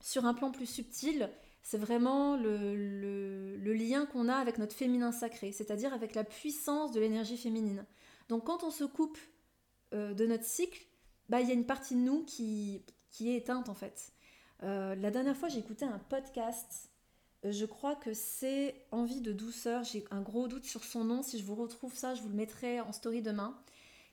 Sur 0.02 0.26
un 0.26 0.34
plan 0.34 0.52
plus 0.52 0.66
subtil, 0.66 1.30
c'est 1.62 1.78
vraiment 1.78 2.36
le, 2.36 2.76
le, 3.56 3.74
lien 3.74 4.06
qu'on 4.06 4.28
a 4.28 4.36
avec 4.36 4.58
notre 4.58 4.76
féminin 4.76 5.12
sacré, 5.12 5.52
c'est-à-dire 5.52 5.94
avec 5.94 6.16
la 6.16 6.24
puissance 6.24 6.92
de 6.92 7.00
l'énergie 7.00 7.38
féminine. 7.38 7.86
Donc 8.28 8.46
quand 8.46 8.64
on 8.64 8.72
se 8.72 8.84
coupe 8.84 9.18
euh, 9.94 10.14
de 10.14 10.26
notre 10.26 10.44
cycle, 10.44 10.86
bah, 11.30 11.42
il 11.42 11.48
y 11.48 11.52
a 11.52 11.54
une 11.54 11.66
partie 11.66 11.96
de 11.96 12.02
nous 12.02 12.24
qui, 12.24 12.84
qui 13.10 13.30
est 13.30 13.38
éteinte 13.38 13.70
en 13.70 13.74
fait. 13.74 14.12
Euh, 14.64 14.96
la 14.96 15.12
dernière 15.12 15.38
fois, 15.38 15.48
j'ai 15.48 15.60
écouté 15.60 15.86
un 15.86 16.00
podcast. 16.00 16.90
Je 17.44 17.66
crois 17.66 17.96
que 17.96 18.14
c'est 18.14 18.76
Envie 18.92 19.22
de 19.22 19.32
douceur. 19.32 19.84
J'ai 19.84 20.04
un 20.12 20.22
gros 20.22 20.48
doute 20.48 20.66
sur 20.66 20.84
son 20.84 21.06
nom. 21.06 21.24
Si 21.24 21.40
je 21.40 21.46
vous 21.46 21.56
retrouve 21.56 21.96
ça, 21.96 22.16
je 22.16 22.22
vous 22.22 22.30
le 22.30 22.36
mettrai 22.36 22.82
en 22.82 22.92
story 22.92 23.22
demain 23.22 23.58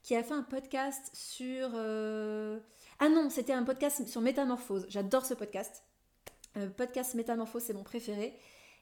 qui 0.06 0.14
a 0.14 0.23
fait 0.23 0.35
un 0.35 0.44
podcast 0.44 1.11
sur... 1.14 1.70
Euh, 1.75 2.61
ah 3.00 3.08
non, 3.08 3.29
c'était 3.29 3.53
un 3.53 3.64
podcast 3.64 4.06
sur 4.06 4.20
métamorphose. 4.20 4.87
J'adore 4.88 5.26
ce 5.26 5.35
podcast. 5.35 5.82
Euh, 6.56 6.69
podcast 6.69 7.17
métamorphose, 7.17 7.64
c'est 7.64 7.73
mon 7.73 7.82
préféré. 7.82 8.38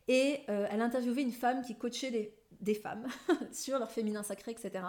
Et 0.07 0.41
euh, 0.51 0.67
elle 0.71 0.83
interviewait 0.83 1.23
une 1.23 1.33
femme 1.33 1.63
qui 1.63 1.79
coachait 1.79 2.11
des, 2.11 2.35
des 2.61 2.75
femmes 2.75 3.07
sur 3.53 3.79
leur 3.79 3.91
féminin 3.91 4.23
sacré, 4.23 4.53
etc. 4.53 4.85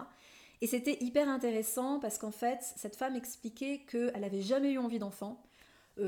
Et 0.60 0.68
c'était 0.68 0.98
hyper 1.02 1.30
intéressant 1.30 2.02
parce 2.02 2.18
qu'en 2.18 2.32
fait, 2.32 2.60
cette 2.76 2.98
femme 2.98 3.16
expliquait 3.16 3.86
qu'elle 3.90 4.20
n'avait 4.20 4.42
jamais 4.42 4.74
eu 4.74 4.78
envie 4.78 5.00
d'enfant. 5.00 5.42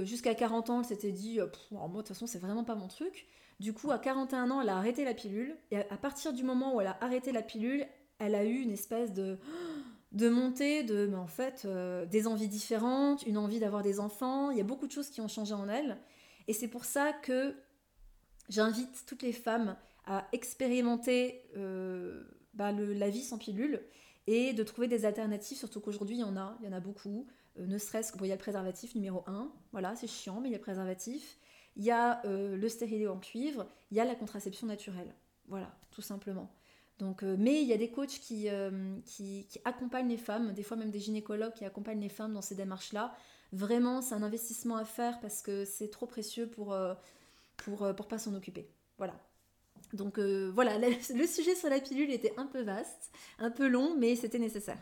Jusqu'à 0.03 0.35
40 0.35 0.69
ans, 0.69 0.79
elle 0.81 0.87
s'était 0.87 1.13
dit, 1.13 1.39
moi 1.71 1.87
de 1.87 1.97
toute 1.99 2.09
façon, 2.09 2.27
c'est 2.27 2.39
vraiment 2.39 2.65
pas 2.65 2.75
mon 2.75 2.89
truc. 2.89 3.27
Du 3.61 3.71
coup, 3.71 3.91
à 3.91 3.97
41 3.97 4.51
ans, 4.51 4.59
elle 4.59 4.67
a 4.67 4.75
arrêté 4.75 5.05
la 5.05 5.13
pilule. 5.13 5.55
Et 5.71 5.77
à 5.77 5.97
partir 5.97 6.33
du 6.33 6.43
moment 6.43 6.75
où 6.75 6.81
elle 6.81 6.87
a 6.87 6.97
arrêté 6.99 7.31
la 7.31 7.41
pilule, 7.41 7.87
elle 8.19 8.35
a 8.35 8.43
eu 8.43 8.59
une 8.59 8.71
espèce 8.71 9.13
de 9.13 9.37
de 10.11 10.29
monter 10.29 10.83
de, 10.83 11.07
mais 11.07 11.17
en 11.17 11.27
fait, 11.27 11.63
euh, 11.65 12.05
des 12.05 12.27
envies 12.27 12.47
différentes, 12.47 13.23
une 13.23 13.37
envie 13.37 13.59
d'avoir 13.59 13.83
des 13.83 13.99
enfants. 13.99 14.51
Il 14.51 14.57
y 14.57 14.61
a 14.61 14.63
beaucoup 14.63 14.87
de 14.87 14.91
choses 14.91 15.09
qui 15.09 15.21
ont 15.21 15.27
changé 15.27 15.53
en 15.53 15.67
elle. 15.67 15.97
Et 16.47 16.53
c'est 16.53 16.67
pour 16.67 16.85
ça 16.85 17.11
que 17.11 17.55
j'invite 18.49 19.05
toutes 19.05 19.21
les 19.21 19.33
femmes 19.33 19.75
à 20.05 20.25
expérimenter 20.31 21.43
euh, 21.57 22.23
bah, 22.53 22.71
la 22.71 23.09
vie 23.09 23.23
sans 23.23 23.37
pilule 23.37 23.81
et 24.27 24.53
de 24.53 24.63
trouver 24.63 24.87
des 24.87 25.05
alternatives, 25.05 25.57
surtout 25.57 25.81
qu'aujourd'hui, 25.81 26.17
il 26.17 26.21
y 26.21 26.23
en 26.23 26.37
a, 26.37 26.57
il 26.61 26.65
y 26.65 26.69
en 26.69 26.73
a 26.73 26.79
beaucoup. 26.79 27.27
Euh, 27.59 27.65
ne 27.65 27.77
serait-ce 27.77 28.11
que, 28.13 28.23
y 28.25 28.31
a 28.31 28.35
le 28.35 28.39
préservatif 28.39 28.95
numéro 28.95 29.23
1, 29.27 29.51
voilà, 29.73 29.95
c'est 29.95 30.07
chiant, 30.07 30.39
mais 30.39 30.49
il 30.49 30.51
y 30.51 30.55
a 30.55 30.57
le 30.57 30.63
préservatif. 30.63 31.37
Il 31.75 31.83
y 31.83 31.91
a 31.91 32.23
le 32.25 32.69
stérilet 32.69 33.05
en 33.05 33.19
cuivre, 33.19 33.67
il 33.91 33.97
y 33.97 33.99
a 33.99 34.05
la 34.05 34.15
contraception 34.15 34.65
naturelle. 34.65 35.13
Voilà, 35.47 35.77
tout 35.91 36.01
simplement. 36.01 36.49
Donc, 36.99 37.23
euh, 37.23 37.35
mais 37.37 37.61
il 37.61 37.67
y 37.67 37.73
a 37.73 37.77
des 37.77 37.91
coachs 37.91 38.19
euh, 38.31 38.99
qui, 39.05 39.47
accompagnent 39.65 40.09
les 40.09 40.17
femmes, 40.17 40.53
des 40.53 40.63
fois 40.63 40.77
même 40.77 40.89
des 40.89 40.99
gynécologues 40.99 41.53
qui 41.53 41.65
accompagnent 41.65 42.01
les 42.01 42.09
femmes 42.09 42.33
dans 42.33 42.41
ces 42.41 42.55
démarches-là. 42.55 43.15
Vraiment, 43.53 44.01
c'est 44.01 44.15
un 44.15 44.23
investissement 44.23 44.77
à 44.77 44.85
faire 44.85 45.19
parce 45.19 45.41
que 45.41 45.63
c'est 45.63 45.89
trop 45.89 46.07
précieux 46.07 46.47
pour, 46.47 46.73
euh, 46.73 46.95
pour, 47.55 47.87
pour 47.95 48.07
pas 48.07 48.17
s'en 48.17 48.33
occuper. 48.33 48.69
Voilà. 48.97 49.13
Donc 49.93 50.19
voilà, 50.19 50.77
le, 50.79 51.27
sujet 51.27 51.55
sur 51.55 51.69
la 51.69 51.79
pilule 51.79 52.11
était 52.11 52.33
un 52.35 52.45
peu 52.45 52.61
vaste, 52.61 53.11
un 53.39 53.51
peu 53.51 53.67
long, 53.67 53.95
mais 53.97 54.15
c'était 54.15 54.39
nécessaire. 54.39 54.79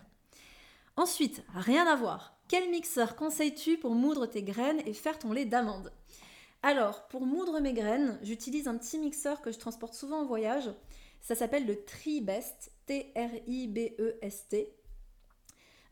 Ensuite, 0.96 1.44
rien 1.54 1.86
à 1.86 1.96
voir. 1.96 2.40
Quel 2.48 2.70
mixeur 2.72 3.16
conseilles-tu 3.16 3.78
pour 3.78 3.94
moudre 3.94 4.26
tes 4.26 4.42
graines 4.42 4.82
et 4.86 4.94
faire 4.94 5.20
ton 5.20 5.34
lait 5.34 5.46
d'amande? 5.46 5.92
Alors, 6.64 7.08
pour 7.10 7.26
moudre 7.26 7.60
mes 7.60 7.74
graines, 7.74 8.18
j'utilise 8.24 8.68
un 8.68 8.78
petit 8.78 8.98
mixeur 8.98 9.42
que 9.42 9.52
je 9.52 9.60
transporte 9.60 9.94
souvent 9.94 10.22
en 10.22 10.26
voyage. 10.26 10.72
Ça 11.26 11.34
s'appelle 11.34 11.66
le 11.66 11.84
Tribest, 11.84 12.72
T-R-I-B-E-S-T. 12.86 14.76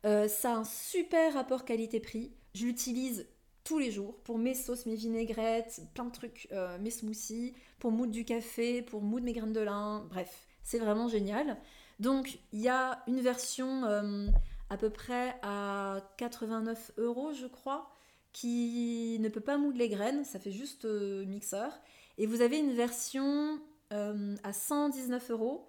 Euh, 0.06 0.28
ça 0.28 0.52
a 0.52 0.58
un 0.58 0.64
super 0.64 1.34
rapport 1.34 1.66
qualité-prix. 1.66 2.32
Je 2.54 2.66
l'utilise 2.68 3.28
tous 3.64 3.80
les 3.80 3.90
jours 3.90 4.16
pour 4.26 4.38
mes 4.38 4.54
sauces, 4.54 4.86
mes 4.86 4.94
vinaigrettes, 4.94 5.82
plein 5.96 6.06
de 6.06 6.12
trucs, 6.12 6.48
euh, 6.52 6.78
mes 6.78 6.92
smoothies, 6.92 7.56
pour 7.80 7.90
moudre 7.90 8.12
du 8.12 8.26
café, 8.26 8.84
pour 8.84 9.02
moudre 9.02 9.26
mes 9.26 9.34
graines 9.34 9.54
de 9.54 9.62
lin. 9.62 10.06
Bref, 10.12 10.46
c'est 10.62 10.78
vraiment 10.78 11.08
génial. 11.08 11.58
Donc, 12.00 12.38
il 12.52 12.60
y 12.60 12.70
a 12.70 13.02
une 13.08 13.20
version 13.20 13.86
euh, 13.86 14.28
à 14.70 14.78
peu 14.78 14.92
près 14.92 15.36
à 15.42 15.98
89 16.18 16.92
euros, 16.98 17.34
je 17.34 17.48
crois, 17.48 17.90
qui 18.34 19.18
ne 19.20 19.30
peut 19.30 19.42
pas 19.42 19.58
moudre 19.58 19.80
les 19.80 19.90
graines, 19.90 20.26
ça 20.26 20.38
fait 20.38 20.52
juste 20.52 20.86
mixeur. 20.86 21.72
Et 22.20 22.28
vous 22.28 22.42
avez 22.42 22.60
une 22.60 22.74
version 22.74 23.60
à 23.94 24.54
119 24.54 25.32
euros 25.32 25.68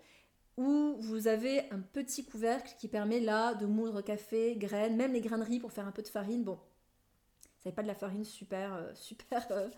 où 0.57 0.97
vous 1.01 1.27
avez 1.27 1.69
un 1.71 1.81
petit 1.81 2.25
couvercle 2.25 2.75
qui 2.79 2.89
permet 2.89 3.21
là 3.21 3.55
de 3.55 3.67
moudre 3.67 4.03
café, 4.03 4.55
graines, 4.57 4.97
même 4.97 5.13
les 5.13 5.21
graineries 5.21 5.61
pour 5.61 5.73
faire 5.73 5.87
un 5.87 5.93
peu 5.93 6.03
de 6.03 6.09
farine. 6.09 6.45
Bon, 6.45 6.59
ça 7.65 7.71
n'est 7.71 7.75
pas 7.75 7.83
de 7.83 7.89
la 7.89 7.95
farine 7.95 8.25
super, 8.25 8.75
euh, 8.75 8.93
super 8.95 9.47
euh, 9.51 9.69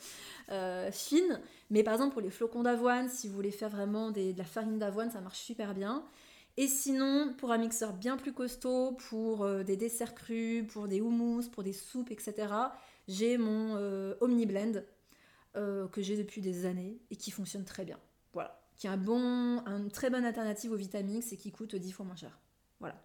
euh, 0.51 0.91
fine, 0.91 1.41
mais 1.71 1.83
par 1.83 1.95
exemple 1.95 2.13
pour 2.13 2.23
les 2.23 2.31
flocons 2.31 2.63
d'avoine, 2.63 3.09
si 3.09 3.29
vous 3.29 3.35
voulez 3.35 3.53
faire 3.53 3.71
vraiment 3.71 4.11
de 4.11 4.37
la 4.37 4.45
farine 4.45 4.79
d'avoine, 4.79 5.11
ça 5.11 5.21
marche 5.21 5.39
super 5.39 5.75
bien. 5.75 6.05
Et 6.59 6.69
sinon, 6.69 7.35
pour 7.37 7.53
un 7.53 7.59
mixeur 7.59 7.93
bien 7.93 8.17
plus 8.17 8.33
costaud, 8.33 8.93
pour 9.11 9.47
des 9.63 9.77
desserts 9.77 10.15
crus, 10.15 10.67
pour 10.67 10.89
des 10.89 11.03
houmous, 11.03 11.51
pour 11.53 11.63
des 11.63 11.75
soupes, 11.75 12.11
etc., 12.11 12.49
j'ai 13.09 13.37
mon 13.37 13.77
Omni 14.23 14.47
Blend 14.47 14.81
que 15.53 16.01
j'ai 16.01 16.17
depuis 16.17 16.41
des 16.41 16.65
années 16.65 16.99
et 17.11 17.17
qui 17.17 17.31
fonctionne 17.31 17.67
très 17.67 17.85
bien. 17.85 17.99
Qui 18.77 18.87
est 18.87 18.91
un 18.91 18.97
bon, 18.97 19.65
une 19.67 19.91
très 19.91 20.11
bonne 20.11 20.25
alternative 20.25 20.73
aux 20.73 20.77
Vitamix 20.77 21.33
et 21.33 21.37
qui 21.37 21.51
coûte 21.51 21.75
10 21.75 21.93
fois 21.93 22.05
moins 22.05 22.17
cher. 22.17 22.39
Voilà. 22.81 22.97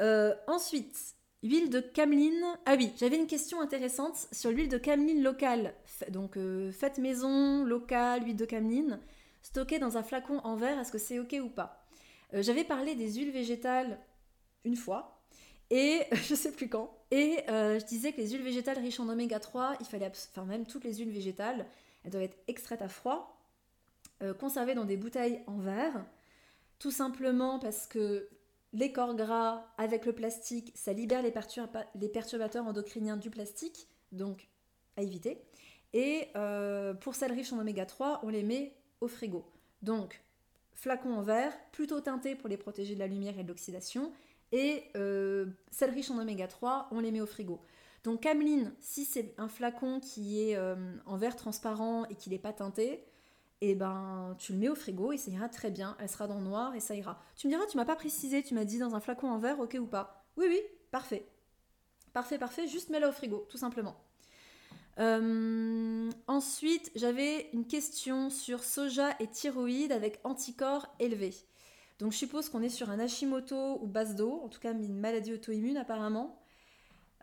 Euh, 0.00 0.34
ensuite, 0.46 1.14
huile 1.42 1.70
de 1.70 1.80
cameline. 1.80 2.44
Ah 2.66 2.74
oui, 2.76 2.92
j'avais 2.96 3.16
une 3.16 3.26
question 3.26 3.60
intéressante 3.60 4.28
sur 4.32 4.50
l'huile 4.50 4.68
de 4.68 4.78
cameline 4.78 5.22
locale. 5.22 5.74
Donc, 6.10 6.36
euh, 6.36 6.72
faite 6.72 6.98
maison, 6.98 7.64
locale, 7.64 8.24
huile 8.24 8.36
de 8.36 8.44
cameline, 8.44 8.98
stockée 9.42 9.78
dans 9.78 9.96
un 9.96 10.02
flacon 10.02 10.38
en 10.44 10.56
verre, 10.56 10.78
est-ce 10.78 10.92
que 10.92 10.98
c'est 10.98 11.18
OK 11.18 11.36
ou 11.42 11.48
pas? 11.48 11.86
Euh, 12.34 12.42
J'avais 12.42 12.64
parlé 12.64 12.94
des 12.94 13.12
huiles 13.12 13.30
végétales 13.30 13.98
une 14.64 14.76
fois, 14.76 15.22
et 15.70 16.02
je 16.12 16.34
sais 16.34 16.52
plus 16.52 16.68
quand. 16.68 16.96
Et 17.10 17.44
je 17.48 17.84
disais 17.84 18.12
que 18.12 18.16
les 18.22 18.30
huiles 18.30 18.42
végétales 18.42 18.78
riches 18.78 18.98
en 18.98 19.08
oméga 19.08 19.38
3, 19.38 19.76
il 19.80 19.86
fallait, 19.86 20.06
enfin 20.06 20.46
même 20.46 20.66
toutes 20.66 20.84
les 20.84 20.94
huiles 20.94 21.12
végétales, 21.12 21.66
elles 22.04 22.10
doivent 22.10 22.24
être 22.24 22.38
extraites 22.48 22.80
à 22.80 22.88
froid 22.88 23.41
euh, 24.22 24.34
conservés 24.34 24.74
dans 24.74 24.84
des 24.84 24.96
bouteilles 24.96 25.40
en 25.48 25.58
verre, 25.58 26.04
tout 26.78 26.92
simplement 26.92 27.58
parce 27.58 27.86
que 27.86 28.28
les 28.72 28.92
corps 28.92 29.16
gras 29.16 29.66
avec 29.78 30.06
le 30.06 30.12
plastique, 30.12 30.72
ça 30.76 30.92
libère 30.92 31.22
les, 31.22 31.32
perturbateurs 32.08 32.66
endocriniens 32.66 33.16
du 33.16 33.30
plastique, 33.30 33.88
donc 34.12 34.48
à 34.96 35.02
éviter. 35.02 35.42
Et 35.92 36.28
euh, 36.36 36.94
pour 36.94 37.16
celles 37.16 37.32
riches 37.32 37.52
en 37.52 37.58
oméga 37.58 37.84
3, 37.84 38.20
on 38.22 38.28
les 38.28 38.44
met 38.44 38.76
au 39.00 39.08
frigo. 39.08 39.44
Donc, 39.82 40.22
flacon 40.72 41.12
en 41.14 41.22
verre, 41.22 41.52
plutôt 41.72 42.00
teinté 42.00 42.36
pour 42.36 42.48
les 42.48 42.56
protéger 42.56 42.94
de 42.94 43.00
la 43.00 43.08
lumière 43.08 43.38
et 43.38 43.42
de 43.42 43.48
l'oxydation. 43.48 44.12
Et 44.52 44.84
euh, 44.94 45.46
celles 45.72 45.90
riches 45.90 46.12
en 46.12 46.18
oméga 46.18 46.46
3, 46.46 46.88
on 46.92 47.00
les 47.00 47.10
met 47.10 47.20
au 47.20 47.26
frigo. 47.26 47.60
Donc 48.04 48.20
Cameline, 48.20 48.72
si 48.78 49.04
c'est 49.04 49.34
un 49.38 49.48
flacon 49.48 50.00
qui 50.00 50.40
est 50.42 50.58
en 51.06 51.16
verre 51.16 51.36
transparent 51.36 52.04
et 52.06 52.16
qui 52.16 52.30
n'est 52.30 52.38
pas 52.38 52.52
teinté, 52.52 53.04
et 53.62 53.70
eh 53.70 53.74
ben 53.76 54.34
tu 54.40 54.52
le 54.52 54.58
mets 54.58 54.68
au 54.68 54.74
frigo 54.74 55.12
et 55.12 55.16
ça 55.16 55.30
ira 55.30 55.48
très 55.48 55.70
bien. 55.70 55.96
Elle 56.00 56.08
sera 56.08 56.26
dans 56.26 56.38
le 56.38 56.44
noir 56.44 56.74
et 56.74 56.80
ça 56.80 56.96
ira. 56.96 57.22
Tu 57.36 57.46
me 57.46 57.52
diras, 57.52 57.64
tu 57.66 57.76
m'as 57.76 57.84
pas 57.84 57.94
précisé, 57.94 58.42
tu 58.42 58.54
m'as 58.54 58.64
dit 58.64 58.80
dans 58.80 58.96
un 58.96 59.00
flacon 59.00 59.30
en 59.30 59.38
verre, 59.38 59.60
ok 59.60 59.76
ou 59.80 59.86
pas? 59.86 60.26
Oui, 60.36 60.46
oui, 60.48 60.58
parfait. 60.90 61.24
Parfait, 62.12 62.38
parfait, 62.38 62.66
juste 62.66 62.90
mets-la 62.90 63.08
au 63.08 63.12
frigo, 63.12 63.46
tout 63.48 63.58
simplement. 63.58 63.94
Euh, 64.98 66.10
ensuite, 66.26 66.90
j'avais 66.96 67.50
une 67.52 67.64
question 67.64 68.30
sur 68.30 68.64
soja 68.64 69.10
et 69.20 69.28
thyroïde 69.28 69.92
avec 69.92 70.18
anticorps 70.24 70.88
élevés. 70.98 71.34
Donc 72.00 72.10
je 72.10 72.18
suppose 72.18 72.48
qu'on 72.48 72.62
est 72.62 72.68
sur 72.68 72.90
un 72.90 72.98
Hashimoto 72.98 73.78
ou 73.80 73.86
base 73.86 74.16
d'eau, 74.16 74.40
en 74.42 74.48
tout 74.48 74.58
cas 74.58 74.72
une 74.72 74.98
maladie 74.98 75.34
auto-immune 75.34 75.76
apparemment. 75.76 76.36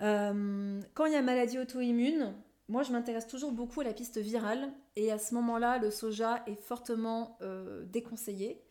Euh, 0.01 0.79
quand 0.93 1.05
il 1.05 1.11
y 1.11 1.17
a 1.17 1.21
maladie 1.21 1.59
auto-immune, 1.59 2.33
moi, 2.69 2.83
je 2.83 2.91
m'intéresse 2.91 3.27
toujours 3.27 3.51
beaucoup 3.51 3.81
à 3.81 3.83
la 3.83 3.93
piste 3.93 4.19
virale 4.19 4.71
et 4.95 5.11
à 5.11 5.17
ce 5.17 5.33
moment-là, 5.33 5.79
le 5.79 5.89
soja 5.89 6.43
est 6.45 6.55
fortement 6.55 7.37
euh, 7.41 7.83
déconseillé. 7.85 8.61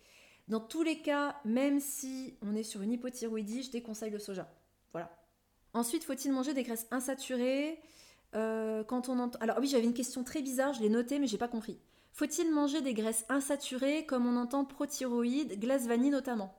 Dans 0.47 0.61
tous 0.61 0.85
les 0.85 1.03
cas, 1.03 1.37
même 1.45 1.81
si 1.81 2.39
on 2.41 2.55
est 2.55 2.63
sur 2.63 2.81
une 2.81 2.93
hypothyroïdie, 2.93 3.65
je 3.65 3.71
déconseille 3.73 4.13
le 4.13 4.21
soja. 4.21 4.49
Voilà. 4.93 5.11
Ensuite, 5.75 6.05
faut-il 6.05 6.33
manger 6.33 6.55
des 6.55 6.63
graisses 6.63 6.87
insaturées 6.93 7.81
euh, 8.37 8.85
quand 8.85 9.09
on 9.09 9.19
entend... 9.19 9.39
Alors 9.41 9.59
oui, 9.59 9.67
j'avais 9.67 9.85
une 9.85 9.95
question 9.95 10.23
très 10.23 10.43
bizarre, 10.43 10.75
je 10.75 10.81
l'ai 10.81 10.91
notée 10.91 11.19
mais 11.19 11.27
j'ai 11.27 11.39
pas 11.39 11.49
compris. 11.49 11.81
Faut-il 12.13 12.53
manger 12.53 12.81
des 12.81 12.95
graisses 12.95 13.25
insaturées 13.29 14.07
comme 14.07 14.27
on 14.27 14.37
entend 14.37 14.65
prothyroïde, 14.65 15.59
glace 15.59 15.87
vanille 15.87 16.11
notamment? 16.11 16.55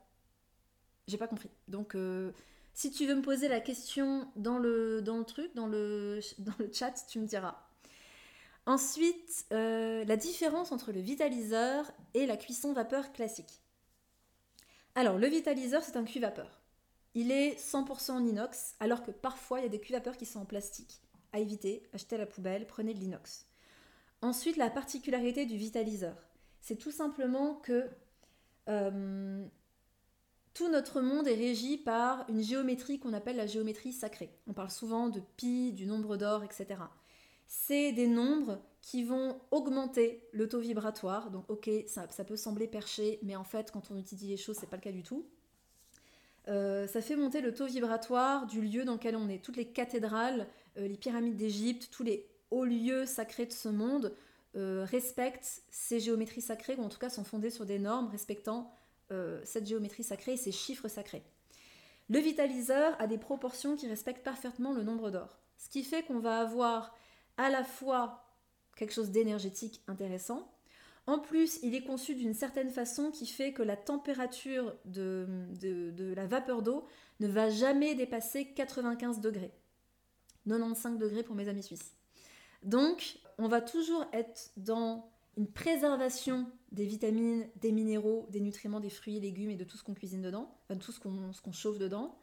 J'ai 1.08 1.18
pas 1.18 1.28
compris. 1.28 1.50
Donc 1.68 1.96
euh, 1.96 2.32
si 2.80 2.92
tu 2.92 3.06
veux 3.06 3.16
me 3.16 3.22
poser 3.22 3.50
la 3.50 3.60
question 3.60 4.32
dans 4.38 4.58
le, 4.58 5.04
truc, 5.28 5.52
dans 5.56 5.68
le, 5.68 6.22
chat, 6.72 6.94
tu 7.10 7.20
me 7.20 7.26
diras. 7.26 7.62
Ensuite, 8.66 9.46
euh, 9.52 10.06
la 10.06 10.16
différence 10.16 10.72
entre 10.72 10.94
le 10.94 11.02
vitaliseur 11.02 11.92
et 12.14 12.26
la 12.26 12.38
cuisson 12.38 12.72
vapeur 12.72 13.12
classique. 13.12 13.60
Alors, 14.96 15.18
le 15.18 15.28
vitaliseur, 15.28 15.84
c'est 15.84 15.98
un 15.98 16.06
cuit-vapeur. 16.06 16.62
Il 17.16 17.34
est 17.34 17.60
100% 17.60 18.12
en 18.12 18.26
inox, 18.26 18.76
alors 18.80 19.04
que 19.04 19.12
parfois, 19.12 19.60
il 19.60 19.64
y 19.64 19.66
a 19.66 19.70
des 19.70 19.82
cuits-vapeurs 19.82 20.16
qui 20.16 20.26
sont 20.26 20.40
en 20.40 20.46
plastique. 20.46 21.02
À 21.34 21.40
éviter, 21.40 21.84
achetez 21.94 22.16
à 22.16 22.20
la 22.20 22.26
poubelle, 22.28 22.66
prenez 22.66 22.94
de 22.94 23.00
l'inox. 23.00 23.46
Ensuite, 24.22 24.56
la 24.56 24.70
particularité 24.70 25.46
du 25.46 25.58
vitaliseur, 25.58 26.16
c'est 26.62 26.78
tout 26.78 26.92
simplement 26.92 27.56
que 27.56 27.90
euh, 28.70 29.46
tout 30.60 30.68
notre 30.68 31.00
monde 31.00 31.26
est 31.26 31.36
régi 31.36 31.78
par 31.78 32.26
une 32.28 32.44
géométrie 32.44 33.00
qu'on 33.00 33.14
appelle 33.14 33.38
la 33.38 33.48
géométrie 33.48 33.94
sacrée. 33.94 34.30
On 34.46 34.52
parle 34.52 34.70
souvent 34.70 35.08
de 35.08 35.22
pi, 35.38 35.72
du 35.72 35.86
nombre 35.86 36.18
d'or, 36.18 36.44
etc. 36.44 36.82
C'est 37.48 37.94
des 37.94 38.08
nombres 38.08 38.60
qui 38.82 39.06
vont 39.06 39.40
augmenter 39.52 40.22
le 40.34 40.50
taux 40.50 40.60
vibratoire. 40.60 41.32
Donc 41.32 41.50
ok, 41.50 41.70
ça, 41.88 42.06
peut 42.26 42.36
sembler 42.36 42.68
perché, 42.68 43.20
mais 43.24 43.38
en 43.38 43.46
fait 43.46 43.72
quand 43.72 43.90
on 43.90 43.96
utilise 43.96 44.28
les 44.28 44.36
choses, 44.36 44.58
c'est 44.60 44.70
pas 44.70 44.76
le 44.76 44.82
cas 44.82 44.92
du 44.92 45.02
tout. 45.02 45.26
Euh, 46.50 46.88
ça 46.88 47.00
fait 47.00 47.16
monter 47.16 47.40
le 47.40 47.54
taux 47.54 47.68
vibratoire 47.68 48.46
du 48.46 48.60
lieu 48.60 48.84
dans 48.84 48.96
lequel 48.96 49.16
on 49.16 49.30
est. 49.30 49.42
Toutes 49.42 49.56
les 49.56 49.70
cathédrales, 49.72 50.46
euh, 50.78 50.90
les 50.90 50.98
pyramides 50.98 51.38
d'Égypte, 51.38 51.88
tous 51.90 52.04
les 52.04 52.28
hauts 52.52 52.66
lieux 52.66 53.06
sacrés 53.06 53.46
de 53.46 53.54
ce 53.54 53.70
monde 53.70 54.14
euh, 54.58 54.84
respectent 54.84 55.62
ces 55.70 56.02
géométries 56.02 56.42
sacrées, 56.42 56.76
ou 56.76 56.84
en 56.84 56.90
tout 56.90 57.00
cas 57.00 57.10
sont 57.10 57.24
fondées 57.24 57.50
sur 57.50 57.66
des 57.66 57.80
normes 57.80 58.10
respectant 58.10 58.74
euh, 59.12 59.42
cette 59.44 59.68
géométrie 59.68 60.04
sacrée 60.04 60.34
et 60.34 60.38
ces 60.38 60.52
chiffres 60.52 60.88
sacrés. 60.88 61.24
Le 62.10 62.20
vitaliseur 62.20 62.96
a 63.00 63.08
des 63.08 63.18
proportions 63.18 63.76
qui 63.76 63.88
respectent 63.88 64.24
parfaitement 64.24 64.74
le 64.74 64.84
nombre 64.84 65.12
d'or. 65.12 65.40
Ce 65.58 65.70
qui 65.70 65.84
fait 65.84 66.04
qu'on 66.04 66.20
va 66.20 66.40
avoir 66.40 66.96
à 67.38 67.50
la 67.50 67.64
fois 67.64 68.26
quelque 68.76 68.94
chose 68.94 69.12
d'énergétique 69.12 69.82
intéressant. 69.88 70.52
En 71.06 71.20
plus, 71.20 71.60
il 71.64 71.76
est 71.76 71.84
conçu 71.84 72.16
d'une 72.16 72.34
certaine 72.34 72.70
façon 72.70 73.12
qui 73.12 73.26
fait 73.26 73.52
que 73.52 73.64
la 73.64 73.76
température 73.76 74.76
de, 74.86 75.28
de 75.60 76.14
la 76.14 76.28
vapeur 76.28 76.62
d'eau 76.62 76.86
ne 77.20 77.28
va 77.28 77.50
jamais 77.50 77.96
dépasser 77.96 78.54
95 78.54 79.20
degrés. 79.20 79.52
95 80.46 80.98
degrés 80.98 81.24
pour 81.24 81.36
mes 81.36 81.48
amis 81.48 81.64
suisses. 81.64 81.94
Donc, 82.64 83.20
on 83.38 83.48
va 83.48 83.62
toujours 83.62 84.06
être 84.14 84.52
dans 84.58 85.10
une 85.38 85.48
préservation 85.48 86.48
des 86.72 86.86
vitamines, 86.86 87.48
des 87.62 87.72
minéraux, 87.72 88.28
des 88.30 88.42
nutriments, 88.42 88.80
des 88.80 88.90
fruits 88.90 89.20
légumes 89.20 89.50
et 89.50 89.56
de 89.56 89.64
tout 89.64 89.78
ce 89.78 89.84
qu'on 89.84 89.94
cuisine 89.94 90.22
dedans, 90.22 90.54
de 90.70 90.76
tout 90.76 90.92
ce 90.92 91.00
qu'on 91.00 91.52
chauffe 91.52 91.80
dedans. 91.80 92.16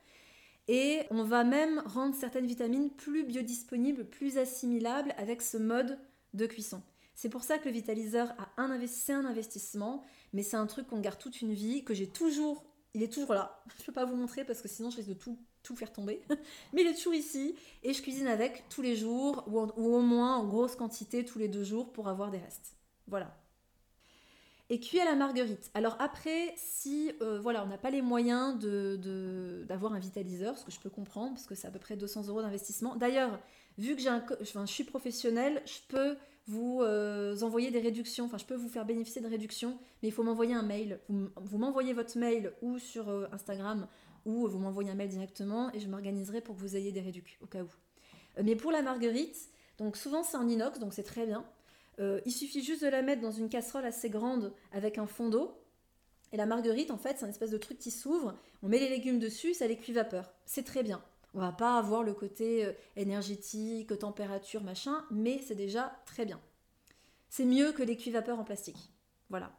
Et 0.68 1.02
on 1.10 1.22
va 1.22 1.44
même 1.44 1.82
rendre 1.86 2.14
certaines 2.14 2.46
vitamines 2.46 2.90
plus 2.90 3.24
biodisponibles, 3.24 4.04
plus 4.04 4.38
assimilables 4.38 5.14
avec 5.16 5.42
ce 5.42 5.56
mode 5.56 5.98
de 6.34 6.46
cuisson. 6.46 6.82
C'est 7.14 7.28
pour 7.28 7.44
ça 7.44 7.58
que 7.58 7.66
le 7.66 7.74
vitaliseur 7.74 8.34
a 8.38 8.48
un 8.60 8.70
investissement, 8.70 10.04
mais 10.32 10.42
c'est 10.42 10.56
un 10.56 10.66
truc 10.66 10.88
qu'on 10.88 11.00
garde 11.00 11.18
toute 11.18 11.40
une 11.40 11.52
vie, 11.52 11.84
que 11.84 11.94
j'ai 11.94 12.08
toujours, 12.08 12.64
il 12.94 13.02
est 13.02 13.12
toujours 13.12 13.32
là. 13.32 13.62
Je 13.76 13.82
ne 13.82 13.86
peux 13.86 13.92
pas 13.92 14.04
vous 14.04 14.16
montrer 14.16 14.44
parce 14.44 14.60
que 14.60 14.68
sinon 14.68 14.90
je 14.90 14.96
risque 14.96 15.08
de 15.08 15.14
tout, 15.14 15.38
tout 15.62 15.76
faire 15.76 15.92
tomber. 15.92 16.20
mais 16.72 16.82
il 16.82 16.88
est 16.88 16.94
toujours 16.94 17.14
ici 17.14 17.54
et 17.82 17.92
je 17.92 18.02
cuisine 18.02 18.26
avec 18.26 18.68
tous 18.68 18.82
les 18.82 18.96
jours 18.96 19.44
ou, 19.46 19.60
ou 19.60 19.94
au 19.94 20.00
moins 20.00 20.36
en 20.36 20.46
grosse 20.46 20.76
quantité 20.76 21.24
tous 21.24 21.38
les 21.38 21.48
deux 21.48 21.64
jours 21.64 21.92
pour 21.92 22.08
avoir 22.08 22.30
des 22.30 22.38
restes. 22.38 22.76
Voilà 23.06 23.34
et 24.68 24.80
cuit 24.80 25.00
à 25.00 25.04
la 25.04 25.14
marguerite. 25.14 25.70
Alors 25.74 25.96
après, 26.00 26.52
si 26.56 27.12
euh, 27.22 27.38
voilà, 27.40 27.64
on 27.64 27.68
n'a 27.68 27.78
pas 27.78 27.90
les 27.90 28.02
moyens 28.02 28.58
d'avoir 29.66 29.92
un 29.92 29.98
vitaliseur, 29.98 30.58
ce 30.58 30.64
que 30.64 30.72
je 30.72 30.80
peux 30.80 30.90
comprendre, 30.90 31.34
parce 31.34 31.46
que 31.46 31.54
c'est 31.54 31.68
à 31.68 31.70
peu 31.70 31.78
près 31.78 31.96
200 31.96 32.28
euros 32.28 32.42
d'investissement. 32.42 32.96
D'ailleurs, 32.96 33.38
vu 33.78 33.94
que 33.94 34.08
un, 34.08 34.24
je 34.40 34.66
suis 34.72 34.84
professionnelle, 34.84 35.62
je 35.66 35.78
peux 35.88 36.16
vous 36.48 36.80
euh, 36.82 37.40
envoyer 37.42 37.70
des 37.70 37.80
réductions, 37.80 38.24
enfin 38.24 38.38
je 38.38 38.44
peux 38.44 38.54
vous 38.54 38.68
faire 38.68 38.84
bénéficier 38.84 39.20
de 39.20 39.28
réductions, 39.28 39.78
mais 40.02 40.08
il 40.08 40.12
faut 40.12 40.22
m'envoyer 40.22 40.54
un 40.54 40.62
mail. 40.62 41.00
Vous, 41.08 41.58
m'envoyez 41.58 41.92
votre 41.92 42.18
mail 42.18 42.52
ou 42.62 42.78
sur 42.78 43.08
euh, 43.08 43.26
Instagram, 43.32 43.86
ou 44.24 44.48
vous 44.48 44.58
m'envoyez 44.58 44.90
un 44.90 44.94
mail 44.94 45.08
directement, 45.08 45.72
et 45.74 45.80
je 45.80 45.88
m'organiserai 45.88 46.40
pour 46.40 46.56
que 46.56 46.60
vous 46.60 46.76
ayez 46.76 46.92
des 46.92 47.00
réductions, 47.00 47.38
au 47.42 47.46
cas 47.46 47.62
où. 47.62 47.68
mais 48.42 48.56
pour 48.56 48.72
la 48.72 48.82
marguerite, 48.82 49.48
donc 49.78 49.96
souvent 49.96 50.22
c'est 50.22 50.36
en 50.36 50.48
inox, 50.48 50.78
donc 50.78 50.92
c'est 50.92 51.04
très 51.04 51.26
bien. 51.26 51.44
Euh, 51.98 52.20
il 52.26 52.32
suffit 52.32 52.62
juste 52.62 52.82
de 52.82 52.88
la 52.88 53.02
mettre 53.02 53.22
dans 53.22 53.30
une 53.30 53.48
casserole 53.48 53.84
assez 53.84 54.10
grande 54.10 54.52
avec 54.72 54.98
un 54.98 55.06
fond 55.06 55.28
d'eau. 55.28 55.58
Et 56.32 56.36
la 56.36 56.46
marguerite, 56.46 56.90
en 56.90 56.98
fait, 56.98 57.18
c'est 57.18 57.24
un 57.24 57.28
espèce 57.28 57.50
de 57.50 57.58
truc 57.58 57.78
qui 57.78 57.90
s'ouvre. 57.90 58.38
On 58.62 58.68
met 58.68 58.78
les 58.78 58.88
légumes 58.88 59.18
dessus, 59.18 59.54
ça 59.54 59.66
les 59.66 59.76
cuit 59.76 59.92
vapeur. 59.92 60.32
C'est 60.44 60.64
très 60.64 60.82
bien. 60.82 61.02
On 61.34 61.40
va 61.40 61.52
pas 61.52 61.78
avoir 61.78 62.02
le 62.02 62.14
côté 62.14 62.64
euh, 62.64 62.72
énergétique, 62.96 63.96
température, 63.98 64.62
machin, 64.62 65.04
mais 65.10 65.38
c'est 65.38 65.54
déjà 65.54 66.02
très 66.06 66.24
bien. 66.24 66.40
C'est 67.28 67.44
mieux 67.44 67.72
que 67.72 67.82
les 67.82 67.96
vapeur 68.10 68.38
en 68.38 68.44
plastique. 68.44 68.90
Voilà. 69.28 69.52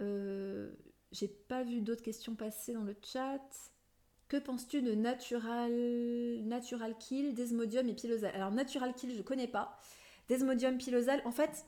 Euh, 0.00 0.72
j'ai 1.12 1.28
pas 1.28 1.62
vu 1.62 1.80
d'autres 1.80 2.02
questions 2.02 2.34
passer 2.34 2.72
dans 2.72 2.84
le 2.84 2.96
chat. 3.02 3.40
Que 4.28 4.36
penses-tu 4.36 4.82
de 4.82 4.94
Natural, 4.94 5.72
Natural 6.44 6.96
Kill, 6.98 7.34
Desmodium 7.34 7.88
et 7.88 7.94
Pilosal 7.94 8.34
Alors 8.34 8.50
Natural 8.50 8.94
Kill, 8.94 9.14
je 9.16 9.22
connais 9.22 9.48
pas. 9.48 9.78
Desmodium, 10.30 10.78
Pilosal, 10.78 11.20
en 11.24 11.32
fait, 11.32 11.66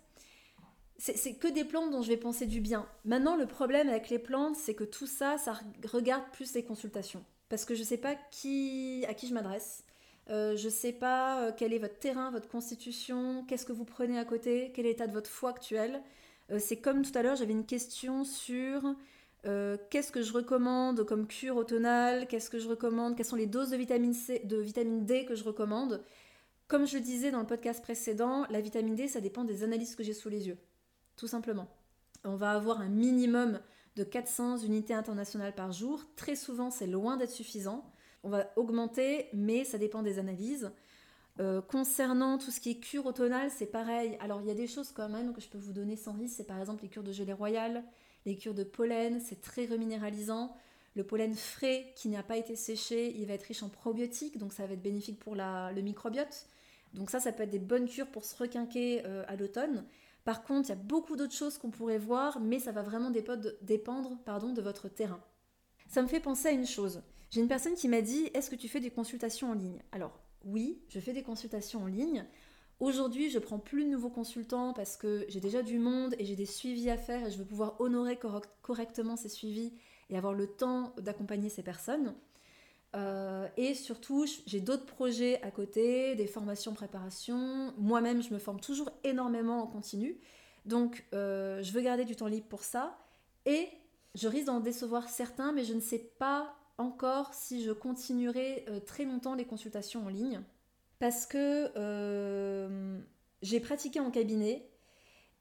c'est 0.97 1.35
que 1.35 1.49
des 1.49 1.64
plantes 1.64 1.90
dont 1.90 2.00
je 2.00 2.09
vais 2.09 2.16
penser 2.16 2.47
du 2.47 2.61
bien. 2.61 2.87
Maintenant, 3.04 3.35
le 3.35 3.47
problème 3.47 3.88
avec 3.88 4.09
les 4.09 4.21
plantes, 4.21 4.54
c'est 4.54 4.75
que 4.75 4.85
tout 4.85 5.09
ça, 5.09 5.37
ça 5.37 5.59
regarde 5.92 6.23
plus 6.33 6.54
les 6.54 6.62
consultations. 6.62 7.25
Parce 7.49 7.64
que 7.64 7.75
je 7.75 7.81
ne 7.81 7.85
sais 7.85 7.97
pas 7.97 8.14
qui, 8.31 9.04
à 9.09 9.14
qui 9.14 9.26
je 9.26 9.35
m'adresse. 9.35 9.85
Euh, 10.31 10.57
je 10.57 10.66
ne 10.66 10.71
sais 10.71 10.92
pas 10.92 11.40
euh, 11.40 11.52
quel 11.57 11.73
est 11.73 11.81
votre 11.81 11.99
terrain, 11.99 12.31
votre 12.31 12.49
constitution, 12.49 13.45
qu'est-ce 13.49 13.66
que 13.66 13.73
vous 13.73 13.85
prenez 13.85 14.16
à 14.16 14.25
côté, 14.25 14.71
quel 14.73 14.87
est 14.87 14.90
l'état 14.90 15.09
de 15.09 15.12
votre 15.12 15.28
foie 15.28 15.50
actuel. 15.50 16.00
Euh, 16.52 16.61
c'est 16.61 16.76
comme 16.76 17.02
tout 17.02 17.19
à 17.19 17.23
l'heure, 17.23 17.35
j'avais 17.35 17.52
une 17.52 17.66
question 17.66 18.23
sur 18.25 18.95
qu'est-ce 19.90 20.12
que 20.12 20.23
je 20.23 20.33
recommande 20.33 21.02
comme 21.02 21.26
cure 21.26 21.57
automnale, 21.57 22.28
qu'est-ce 22.28 22.49
que 22.49 22.61
je 22.61 22.69
recommande, 22.69 23.16
quelles 23.16 23.26
sont 23.26 23.35
les 23.35 23.49
doses 23.49 23.71
de 23.71 23.76
vitamine, 23.76 24.14
C, 24.14 24.40
de 24.45 24.59
vitamine 24.59 25.04
D 25.04 25.25
que 25.25 25.35
je 25.35 25.42
recommande. 25.42 26.04
Comme 26.72 26.86
je 26.86 26.96
le 26.96 27.02
disais 27.02 27.30
dans 27.30 27.40
le 27.40 27.46
podcast 27.46 27.82
précédent, 27.82 28.46
la 28.48 28.62
vitamine 28.62 28.94
D, 28.94 29.06
ça 29.06 29.20
dépend 29.20 29.44
des 29.44 29.62
analyses 29.62 29.94
que 29.94 30.02
j'ai 30.02 30.14
sous 30.14 30.30
les 30.30 30.48
yeux 30.48 30.56
tout 31.16 31.26
simplement. 31.26 31.68
On 32.24 32.34
va 32.34 32.52
avoir 32.52 32.80
un 32.80 32.88
minimum 32.88 33.60
de 33.96 34.04
400 34.04 34.56
unités 34.60 34.94
internationales 34.94 35.54
par 35.54 35.70
jour. 35.70 36.02
Très 36.16 36.34
souvent, 36.34 36.70
c'est 36.70 36.86
loin 36.86 37.18
d'être 37.18 37.30
suffisant. 37.30 37.84
On 38.22 38.30
va 38.30 38.50
augmenter, 38.56 39.28
mais 39.34 39.64
ça 39.64 39.76
dépend 39.76 40.02
des 40.02 40.18
analyses. 40.18 40.72
Euh, 41.40 41.60
concernant 41.60 42.38
tout 42.38 42.50
ce 42.50 42.58
qui 42.58 42.70
est 42.70 42.80
cure 42.80 43.04
automnale, 43.04 43.50
c'est 43.50 43.66
pareil. 43.66 44.16
Alors, 44.20 44.40
il 44.40 44.48
y 44.48 44.50
a 44.50 44.54
des 44.54 44.66
choses 44.66 44.92
quand 44.92 45.10
même 45.10 45.34
que 45.34 45.42
je 45.42 45.48
peux 45.48 45.58
vous 45.58 45.74
donner 45.74 45.96
sans 45.96 46.14
risque. 46.14 46.36
C'est 46.38 46.46
par 46.46 46.58
exemple 46.58 46.84
les 46.84 46.88
cures 46.88 47.02
de 47.02 47.12
gelée 47.12 47.34
royale, 47.34 47.84
les 48.24 48.34
cures 48.34 48.54
de 48.54 48.64
pollen. 48.64 49.20
C'est 49.20 49.42
très 49.42 49.66
reminéralisant. 49.66 50.56
Le 50.94 51.04
pollen 51.04 51.34
frais 51.34 51.92
qui 51.96 52.08
n'a 52.08 52.22
pas 52.22 52.38
été 52.38 52.56
séché, 52.56 53.14
il 53.14 53.26
va 53.26 53.34
être 53.34 53.44
riche 53.44 53.62
en 53.62 53.68
probiotiques, 53.68 54.38
donc 54.38 54.54
ça 54.54 54.66
va 54.66 54.72
être 54.72 54.82
bénéfique 54.82 55.18
pour 55.18 55.34
le 55.36 55.80
microbiote. 55.82 56.46
Donc 56.94 57.11
ça, 57.11 57.20
ça 57.20 57.32
peut 57.32 57.44
être 57.44 57.50
des 57.50 57.58
bonnes 57.58 57.88
cures 57.88 58.11
pour 58.11 58.25
se 58.25 58.37
requinquer 58.37 59.02
euh, 59.06 59.25
à 59.28 59.37
l'automne. 59.37 59.84
Par 60.25 60.44
contre, 60.44 60.68
il 60.68 60.70
y 60.70 60.72
a 60.72 60.82
beaucoup 60.82 61.16
d'autres 61.16 61.34
choses 61.34 61.58
qu'on 61.58 61.70
pourrait 61.70 61.99
voir, 61.99 62.40
mais 62.40 62.61
ça 62.61 62.72
va 62.72 62.82
vraiment 62.82 63.11
dépendre 63.11 63.52
de 63.61 64.62
votre 64.62 64.88
terrain. 64.88 65.20
Ça 65.88 66.02
me 66.02 66.06
fait 66.06 66.20
penser 66.20 66.49
à 66.49 66.52
une 66.52 66.66
chose. 66.66 67.02
J'ai 67.30 67.40
une 67.40 67.49
personne 67.49 67.75
qui 67.75 67.88
m'a 67.88 68.02
dit 68.02 68.30
Est-ce 68.34 68.50
que 68.50 68.56
tu 68.56 68.68
fais 68.68 68.80
des 68.80 68.90
consultations 68.90 69.50
en 69.50 69.54
ligne? 69.54 69.82
Alors, 69.90 70.20
oui, 70.44 70.80
je 70.88 71.00
fais 71.00 71.12
des 71.12 71.22
consultations 71.22 71.82
en 71.82 71.87
ligne. 71.87 72.26
Aujourd'hui, 72.78 73.30
je 73.30 73.38
prends 73.38 73.58
plus 73.58 73.84
de 73.84 73.90
nouveaux 73.90 74.11
consultants 74.11 74.72
parce 74.72 74.96
que 74.96 75.25
j'ai 75.28 75.40
déjà 75.40 75.62
du 75.62 75.78
monde 75.78 76.14
et 76.18 76.25
j'ai 76.25 76.37
des 76.37 76.46
suivis 76.46 76.90
à 76.90 76.96
faire 76.96 77.26
et 77.26 77.30
je 77.30 77.38
veux 77.38 77.44
pouvoir 77.44 77.80
honorer 77.80 78.18
correctement 78.62 79.16
ces 79.16 79.28
suivis 79.28 79.72
et 80.11 80.16
avoir 80.16 80.34
le 80.34 80.46
temps 80.46 80.92
d'accompagner 80.99 81.49
ces 81.49 81.62
personnes. 81.62 82.14
Euh, 82.94 83.49
et 83.56 83.75
surtout, 83.75 84.26
j'ai 84.46 84.61
d'autres 84.61 84.84
projets 84.84 85.40
à 85.42 85.50
côté, 85.50 86.14
des 86.14 86.26
formations 86.26 86.75
préparation. 86.75 87.72
Moi-même, 87.78 88.22
je 88.22 88.32
me 88.34 88.38
forme 88.38 88.61
toujours 88.61 88.90
énormément 89.04 89.62
en 89.62 89.66
continu. 89.66 90.18
Donc, 90.66 91.04
euh, 91.14 91.62
je 91.62 91.72
veux 91.72 91.80
garder 91.80 92.04
du 92.04 92.16
temps 92.16 92.26
libre 92.26 92.46
pour 92.49 92.62
ça. 92.62 92.99
Et 93.46 93.68
je 94.14 94.28
risque 94.28 94.46
d'en 94.46 94.61
décevoir 94.61 95.08
certains, 95.08 95.52
mais 95.52 95.64
je 95.64 95.75
ne 95.75 95.80
sais 95.80 95.99
pas 96.18 96.54
encore 96.78 97.32
si 97.34 97.62
je 97.62 97.72
continuerai 97.72 98.64
euh, 98.68 98.80
très 98.80 99.04
longtemps 99.04 99.34
les 99.34 99.46
consultations 99.46 100.04
en 100.04 100.08
ligne. 100.08 100.42
Parce 100.99 101.26
que 101.26 101.72
j'ai 103.42 103.58
pratiqué 103.58 103.99
en 103.99 104.12
cabinet. 104.12 104.68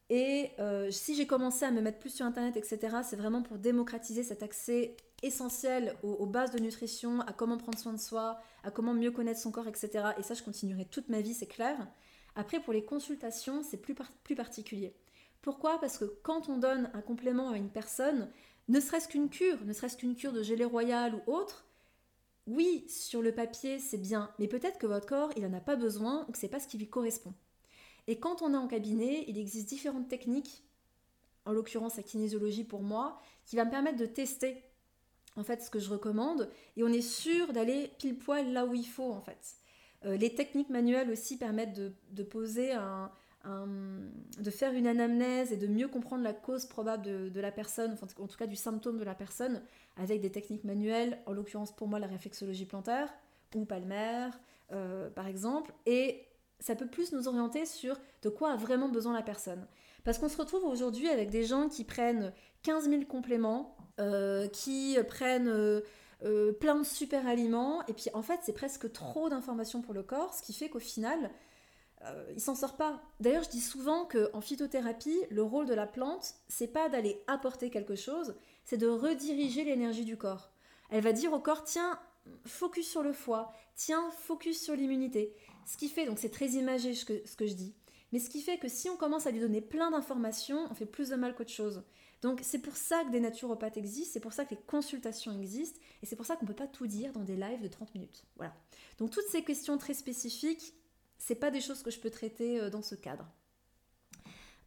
Et 0.09 0.49
si 0.89 1.13
j'ai 1.13 1.27
commencé 1.27 1.65
à 1.65 1.71
me 1.71 1.81
mettre 1.81 1.99
plus 1.99 2.09
sur 2.09 2.25
Internet, 2.25 2.57
etc., 2.57 2.97
c'est 3.07 3.15
vraiment 3.15 3.43
pour 3.43 3.59
démocratiser 3.59 4.23
cet 4.23 4.41
accès 4.41 4.97
essentiel 5.21 5.95
aux, 6.03 6.25
bases 6.25 6.51
de 6.51 6.59
nutrition, 6.59 7.21
à 7.21 7.33
comment 7.33 7.57
prendre 7.57 7.77
soin 7.77 7.93
de 7.93 7.99
soi, 7.99 8.39
à 8.63 8.71
comment 8.71 8.93
mieux 8.93 9.11
connaître 9.11 9.39
son 9.39 9.51
corps, 9.51 9.67
etc. 9.67 10.09
Et 10.17 10.23
ça, 10.23 10.33
je 10.33 10.43
continuerai 10.43 10.85
toute 10.85 11.09
ma 11.09 11.21
vie, 11.21 11.33
c'est 11.33 11.47
clair. 11.47 11.87
Après, 12.35 12.59
pour 12.59 12.73
les 12.73 12.83
consultations, 12.83 13.63
c'est 13.63 13.77
plus, 13.77 13.95
plus 14.23 14.35
particulier. 14.35 14.95
Pourquoi? 15.41 15.79
Parce 15.79 15.97
que 15.97 16.05
quand 16.23 16.49
on 16.49 16.57
donne 16.57 16.89
un 16.93 17.01
complément 17.01 17.49
à 17.49 17.57
une 17.57 17.69
personne, 17.69 18.29
ne 18.67 18.79
serait-ce 18.79 19.07
qu'une 19.07 19.29
cure, 19.29 19.63
ne 19.65 19.73
serait-ce 19.73 19.97
qu'une 19.97 20.15
cure 20.15 20.33
de 20.33 20.43
gelée 20.43 20.65
royale 20.65 21.15
ou 21.15 21.31
autre, 21.31 21.65
oui, 22.47 22.85
sur 22.89 23.21
le 23.21 23.33
papier, 23.33 23.79
c'est 23.79 23.97
bien, 23.97 24.31
mais 24.39 24.47
peut-être 24.47 24.79
que 24.79 24.87
votre 24.87 25.05
corps, 25.05 25.31
il 25.35 25.43
n'en 25.43 25.53
a 25.55 25.61
pas 25.61 25.75
besoin 25.75 26.25
ou 26.27 26.31
que 26.31 26.37
c'est 26.37 26.47
pas 26.47 26.59
ce 26.59 26.67
qui 26.67 26.77
lui 26.77 26.89
correspond. 26.89 27.33
Et 28.07 28.19
quand 28.19 28.41
on 28.41 28.53
est 28.53 28.57
en 28.57 28.67
cabinet, 28.67 29.25
il 29.27 29.37
existe 29.37 29.69
différentes 29.69 30.07
techniques, 30.07 30.63
en 31.45 31.51
l'occurrence 31.51 31.97
la 31.97 32.03
kinésiologie 32.03 32.63
pour 32.63 32.81
moi, 32.81 33.19
qui 33.45 33.55
va 33.55 33.65
me 33.65 33.71
permettre 33.71 33.97
de 33.97 34.05
tester 34.05 34.63
en 35.35 35.43
fait 35.43 35.61
ce 35.61 35.69
que 35.69 35.79
je 35.79 35.89
recommande 35.89 36.49
et 36.77 36.83
on 36.83 36.87
est 36.87 37.01
sûr 37.01 37.53
d'aller 37.53 37.91
pile 37.97 38.17
poil 38.17 38.51
là 38.51 38.65
où 38.65 38.73
il 38.73 38.87
faut 38.87 39.11
en 39.11 39.21
fait. 39.21 39.55
Euh, 40.05 40.17
les 40.17 40.33
techniques 40.33 40.69
manuelles 40.69 41.09
aussi 41.11 41.37
permettent 41.37 41.79
de, 41.79 42.23
poser 42.23 42.73
un, 42.73 43.11
de 44.39 44.49
faire 44.49 44.73
une 44.73 44.87
anamnèse 44.87 45.51
et 45.51 45.57
de 45.57 45.67
mieux 45.67 45.87
comprendre 45.87 46.23
la 46.23 46.33
cause 46.33 46.65
probable 46.65 47.03
de, 47.31 47.39
la 47.39 47.51
personne, 47.51 47.95
en 48.01 48.27
tout 48.27 48.37
cas 48.37 48.47
du 48.47 48.55
symptôme 48.55 48.97
de 48.97 49.03
la 49.03 49.15
personne, 49.15 49.61
avec 49.97 50.21
des 50.21 50.31
techniques 50.31 50.63
manuelles, 50.63 51.19
en 51.25 51.33
l'occurrence 51.33 51.71
pour 51.71 51.87
moi 51.87 51.99
la 51.99 52.07
réflexologie 52.07 52.65
plantaire 52.65 53.13
ou 53.55 53.65
palmaire 53.65 54.39
euh, 54.71 55.09
par 55.09 55.27
exemple, 55.27 55.73
et 55.85 56.25
ça 56.59 56.75
peut 56.75 56.87
plus 56.87 57.11
nous 57.11 57.27
orienter 57.27 57.65
sur 57.65 57.99
de 58.21 58.29
quoi 58.29 58.53
a 58.53 58.55
vraiment 58.55 58.89
besoin 58.89 59.13
la 59.13 59.23
personne. 59.23 59.67
Parce 60.03 60.17
qu'on 60.17 60.29
se 60.29 60.37
retrouve 60.37 60.63
aujourd'hui 60.63 61.09
avec 61.09 61.29
des 61.29 61.43
gens 61.43 61.67
qui 61.67 61.83
prennent 61.83 62.33
15 62.63 62.89
000 62.89 63.05
compléments 63.05 63.75
euh, 63.99 64.47
qui 64.47 64.97
prennent 65.07 65.49
euh, 65.49 65.81
euh, 66.23 66.53
plein 66.53 66.75
de 66.75 66.85
super 66.85 67.27
aliments. 67.27 67.85
Et 67.87 67.93
puis 67.93 68.07
en 68.13 68.21
fait, 68.21 68.39
c'est 68.43 68.53
presque 68.53 68.91
trop 68.91 69.29
d'informations 69.29 69.81
pour 69.81 69.93
le 69.93 70.03
corps, 70.03 70.33
ce 70.33 70.41
qui 70.41 70.53
fait 70.53 70.69
qu'au 70.69 70.79
final, 70.79 71.31
il 72.33 72.41
s'en 72.41 72.55
sort 72.55 72.77
pas. 72.77 72.99
D'ailleurs, 73.19 73.43
je 73.43 73.51
dis 73.51 73.61
souvent 73.61 74.05
qu'en 74.05 74.41
phytothérapie, 74.41 75.19
le 75.29 75.43
rôle 75.43 75.67
de 75.67 75.75
la 75.75 75.85
plante, 75.85 76.33
c'est 76.47 76.65
pas 76.65 76.89
d'aller 76.89 77.21
apporter 77.27 77.69
quelque 77.69 77.93
chose, 77.93 78.33
c'est 78.65 78.77
de 78.77 78.87
rediriger 78.87 79.63
l'énergie 79.63 80.03
du 80.03 80.17
corps. 80.17 80.49
Elle 80.89 81.03
va 81.03 81.13
dire 81.13 81.31
au 81.31 81.39
corps, 81.39 81.63
tiens, 81.63 81.99
focus 82.43 82.89
sur 82.89 83.03
le 83.03 83.13
foie, 83.13 83.53
tiens, 83.75 84.09
focus 84.17 84.63
sur 84.63 84.75
l'immunité. 84.75 85.35
Ce 85.67 85.77
qui 85.77 85.89
fait, 85.89 86.07
donc 86.07 86.17
c'est 86.17 86.31
très 86.31 86.47
imagé 86.47 86.95
ce 86.95 87.05
que 87.05 87.45
je 87.45 87.53
dis, 87.53 87.75
mais 88.11 88.19
ce 88.19 88.29
qui 88.29 88.41
fait 88.41 88.57
que 88.57 88.67
si 88.67 88.89
on 88.89 88.97
commence 88.97 89.25
à 89.25 89.31
lui 89.31 89.39
donner 89.39 89.61
plein 89.61 89.91
d'informations, 89.91 90.67
on 90.69 90.73
fait 90.73 90.85
plus 90.85 91.09
de 91.09 91.15
mal 91.15 91.33
qu'autre 91.33 91.51
chose. 91.51 91.83
Donc 92.21 92.39
c'est 92.43 92.59
pour 92.59 92.75
ça 92.75 93.03
que 93.03 93.09
des 93.09 93.19
naturopathes 93.19 93.77
existent, 93.77 94.11
c'est 94.13 94.19
pour 94.19 94.33
ça 94.33 94.45
que 94.45 94.51
les 94.51 94.61
consultations 94.61 95.33
existent, 95.39 95.79
et 96.03 96.05
c'est 96.05 96.15
pour 96.15 96.25
ça 96.25 96.35
qu'on 96.35 96.45
ne 96.45 96.49
peut 96.49 96.55
pas 96.55 96.67
tout 96.67 96.87
dire 96.87 97.11
dans 97.13 97.23
des 97.23 97.35
lives 97.35 97.61
de 97.61 97.67
30 97.67 97.95
minutes. 97.95 98.25
Voilà. 98.35 98.53
Donc 98.99 99.09
toutes 99.09 99.27
ces 99.27 99.43
questions 99.43 99.77
très 99.77 99.95
spécifiques, 99.95 100.75
c'est 101.17 101.35
pas 101.35 101.51
des 101.51 101.61
choses 101.61 101.81
que 101.81 101.91
je 101.91 101.99
peux 101.99 102.11
traiter 102.11 102.59
euh, 102.59 102.69
dans 102.69 102.81
ce 102.81 102.95
cadre. 102.95 103.27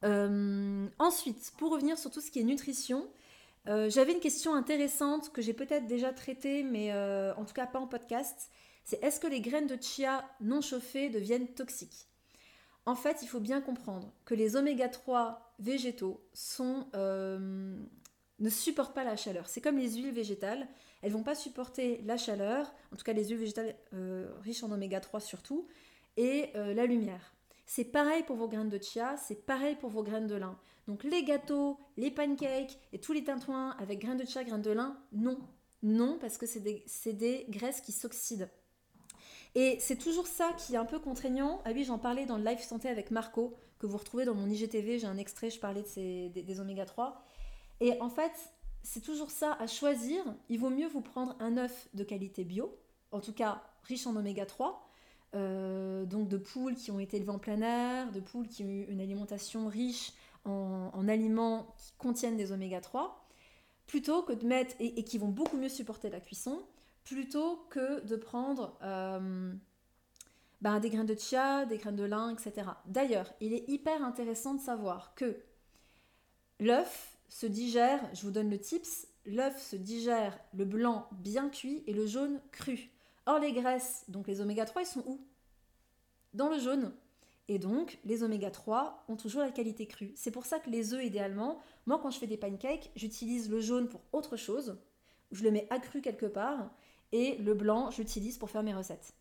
Euh, 0.05 0.87
ensuite, 0.99 1.53
pour 1.57 1.71
revenir 1.71 1.97
sur 1.97 2.11
tout 2.11 2.21
ce 2.21 2.31
qui 2.31 2.41
est 2.41 2.45
nutrition, 2.45 3.09
euh, 3.69 3.89
j'avais 3.89 4.13
une 4.13 4.21
question 4.21 4.55
intéressante 4.55 5.33
que 5.33 5.41
j'ai 5.41 5.55
peut-être 5.55 5.87
déjà 5.87 6.13
traitée, 6.13 6.63
mais 6.65 6.93
en 6.93 7.45
tout 7.45 7.55
cas 7.55 7.67
pas 7.67 7.79
en 7.79 7.87
podcast. 7.87 8.51
C'est 8.85 9.03
est-ce 9.03 9.19
que 9.19 9.27
les 9.27 9.41
graines 9.41 9.67
de 9.67 9.81
chia 9.81 10.29
non 10.41 10.61
chauffées 10.61 11.09
deviennent 11.09 11.49
toxiques? 11.55 12.09
En 12.87 12.95
fait, 12.95 13.23
il 13.23 13.29
faut 13.29 13.41
bien 13.41 13.61
comprendre 13.61 14.13
que 14.25 14.35
les 14.35 14.57
oméga 14.57 14.89
3 14.89 15.55
végétaux 15.59 16.21
euh, 16.95 17.79
ne 18.39 18.51
supportent 18.51 18.95
pas 18.95 19.05
la 19.05 19.17
chaleur. 19.17 19.49
C'est 19.49 19.61
comme 19.61 19.79
les 19.79 19.95
huiles 19.95 20.13
végétales, 20.13 20.69
elles 21.03 21.13
vont 21.13 21.23
pas 21.23 21.35
supporter 21.35 22.03
la 22.05 22.17
chaleur, 22.17 22.73
en 22.93 22.97
tout 22.97 23.05
cas 23.05 23.13
les 23.13 23.29
huiles 23.29 23.39
végétales 23.39 23.75
euh, 23.95 24.31
riches 24.43 24.63
en 24.63 24.71
oméga 24.71 25.01
3 25.01 25.21
surtout, 25.21 25.67
et 26.17 26.51
euh, 26.57 26.75
la 26.75 26.85
lumière. 26.85 27.35
C'est 27.67 27.85
pareil 27.85 28.23
pour 28.25 28.37
vos 28.37 28.49
graines 28.49 28.69
de 28.69 28.79
chia, 28.79 29.17
c'est 29.17 29.47
pareil 29.47 29.77
pour 29.77 29.89
vos 29.89 30.03
graines 30.03 30.27
de 30.27 30.35
lin. 30.35 30.59
Donc 30.87 31.05
les 31.05 31.25
gâteaux, 31.25 31.79
les 31.97 32.11
pancakes 32.11 32.79
et 32.93 33.01
tous 33.01 33.15
les 33.15 33.25
tintouins 33.25 33.71
avec 33.79 34.01
graines 34.01 34.19
de 34.19 34.27
chia, 34.27 34.45
graines 34.45 34.61
de 34.61 34.73
lin, 34.73 34.99
non. 35.13 35.39
Non, 35.83 36.19
parce 36.19 36.39
que 36.39 36.47
c'est 36.47 36.61
des, 36.61 36.85
des 37.13 37.47
graisses 37.49 37.81
qui 37.81 37.93
s'oxydent. 37.93 38.49
Et 39.55 39.77
c'est 39.81 39.97
toujours 39.97 40.27
ça 40.27 40.53
qui 40.57 40.75
est 40.75 40.79
un 40.79 40.85
peu 40.85 40.99
contraignant. 40.99 41.61
Ah 41.65 41.71
oui, 41.73 41.85
j'en 41.85 41.99
parlais 41.99 42.27
dans 42.27 42.37
le 42.37 42.45
live 42.45 42.61
santé 42.61 42.89
avec 42.89 43.11
Marco, 43.11 43.55
que 43.79 43.87
vous 43.87 43.97
retrouvez 43.97 44.25
dans 44.25 44.35
mon 44.35 44.49
IGTV. 44.49 44.99
J'ai 44.99 45.07
un 45.07 45.17
extrait, 45.17 45.51
je 45.51 45.61
parlais 45.61 45.83
de 45.83 46.29
des, 46.29 46.61
oméga 46.61 46.85
3. 46.85 47.23
Et 47.81 48.01
en 48.01 48.11
fait, 48.11 48.33
c'est 48.83 49.01
toujours 49.01 49.31
ça 49.31 49.57
à 49.61 49.67
choisir. 49.67 50.25
Il 50.49 50.59
vaut 50.59 50.71
mieux 50.71 50.89
vous 50.89 51.03
prendre 51.03 51.37
un 51.39 51.57
œuf 51.57 51.89
de 51.95 52.03
qualité 52.03 52.45
bio, 52.45 52.77
en 53.13 53.21
tout 53.21 53.33
cas 53.33 53.63
riche 53.85 54.07
en 54.07 54.17
oméga 54.17 54.45
3. 54.45 54.89
Euh, 55.35 56.05
donc 56.05 56.29
de 56.29 56.37
poules 56.37 56.77
qui 56.77 56.93
ont 56.93 57.01
été 57.01 57.17
élevées 57.17 57.31
en 57.31 57.41
plein 57.41 57.61
air, 57.61 58.13
de 58.13 58.21
poules 58.21 58.47
qui 58.47 58.63
ont 58.63 58.69
eu 58.69 58.85
une 58.85 59.01
alimentation 59.01 59.67
riche 59.67 60.13
en, 60.45 61.09
aliments 61.09 61.75
qui 61.77 61.93
contiennent 61.99 62.37
des 62.37 62.53
oméga 62.53 62.81
3, 62.81 63.27
plutôt 63.87 64.23
que 64.23 64.33
de 64.33 64.47
mettre, 64.47 64.75
et, 64.79 64.99
et, 64.99 65.05
qui 65.05 65.19
vont 65.19 65.29
beaucoup 65.29 65.57
mieux 65.57 65.69
supporter 65.69 66.11
la 66.11 66.21
cuisson, 66.21 66.63
plutôt 67.05 67.67
que 67.71 68.01
de 68.01 68.17
prendre 68.17 68.77
euh, 68.83 69.53
ben, 70.61 70.81
des 70.81 70.91
graines 70.91 71.07
de 71.07 71.15
chia, 71.15 71.67
des 71.67 71.79
graines 71.79 71.97
de 71.97 72.05
lin, 72.05 72.31
etc. 72.31 72.69
D'ailleurs, 72.87 73.33
il 73.41 73.53
est 73.53 73.69
hyper 73.69 74.03
intéressant 74.03 74.55
de 74.55 74.61
savoir 74.61 75.15
que 75.15 75.37
l'œuf 76.61 77.19
se 77.29 77.47
digère, 77.47 78.01
je 78.15 78.23
vous 78.23 78.31
donne 78.31 78.51
le 78.51 78.59
tips, 78.59 79.07
l'œuf 79.27 79.61
se 79.61 79.77
digère 79.77 80.39
le 80.55 80.65
blanc 80.65 81.09
bien 81.13 81.49
cuit 81.49 81.85
et 81.87 81.93
le 81.93 82.07
jaune 82.07 82.41
cru. 82.53 82.91
Or 83.27 83.39
les 83.39 83.53
graisses, 83.53 84.05
donc 84.09 84.27
les 84.27 84.41
oméga 84.41 84.65
3, 84.65 84.83
ils 84.83 84.87
sont 84.87 85.05
où? 85.07 85.21
Dans 86.33 86.49
le 86.49 86.59
jaune. 86.59 86.93
Et 87.49 87.59
donc, 87.59 87.99
les 88.05 88.23
oméga 88.23 88.51
3 88.51 89.05
ont 89.09 89.17
toujours 89.17 89.43
la 89.43 89.51
qualité 89.51 89.87
crue. 89.87 90.13
C'est 90.17 90.31
pour 90.31 90.47
ça 90.47 90.59
que 90.59 90.71
les 90.71 90.95
œufs, 90.95 91.05
idéalement, 91.05 91.61
moi 91.87 91.99
quand 92.03 92.11
je 92.11 92.19
fais 92.19 92.27
des 92.27 92.39
pancakes, 92.39 92.91
j'utilise 92.97 93.51
le 93.51 93.61
jaune 93.61 93.89
pour 93.89 94.01
autre 94.13 94.37
chose. 94.37 94.79
Je 95.31 95.43
le 95.45 95.51
mets 95.51 95.67
accru 95.71 96.01
quelque 96.01 96.27
part. 96.27 96.71
Et 97.15 97.37
le 97.37 97.55
blanc, 97.55 97.93
j'utilise 97.93 98.39
pour 98.39 98.51
faire 98.51 98.65
mes 98.65 98.75
recettes. 98.75 99.15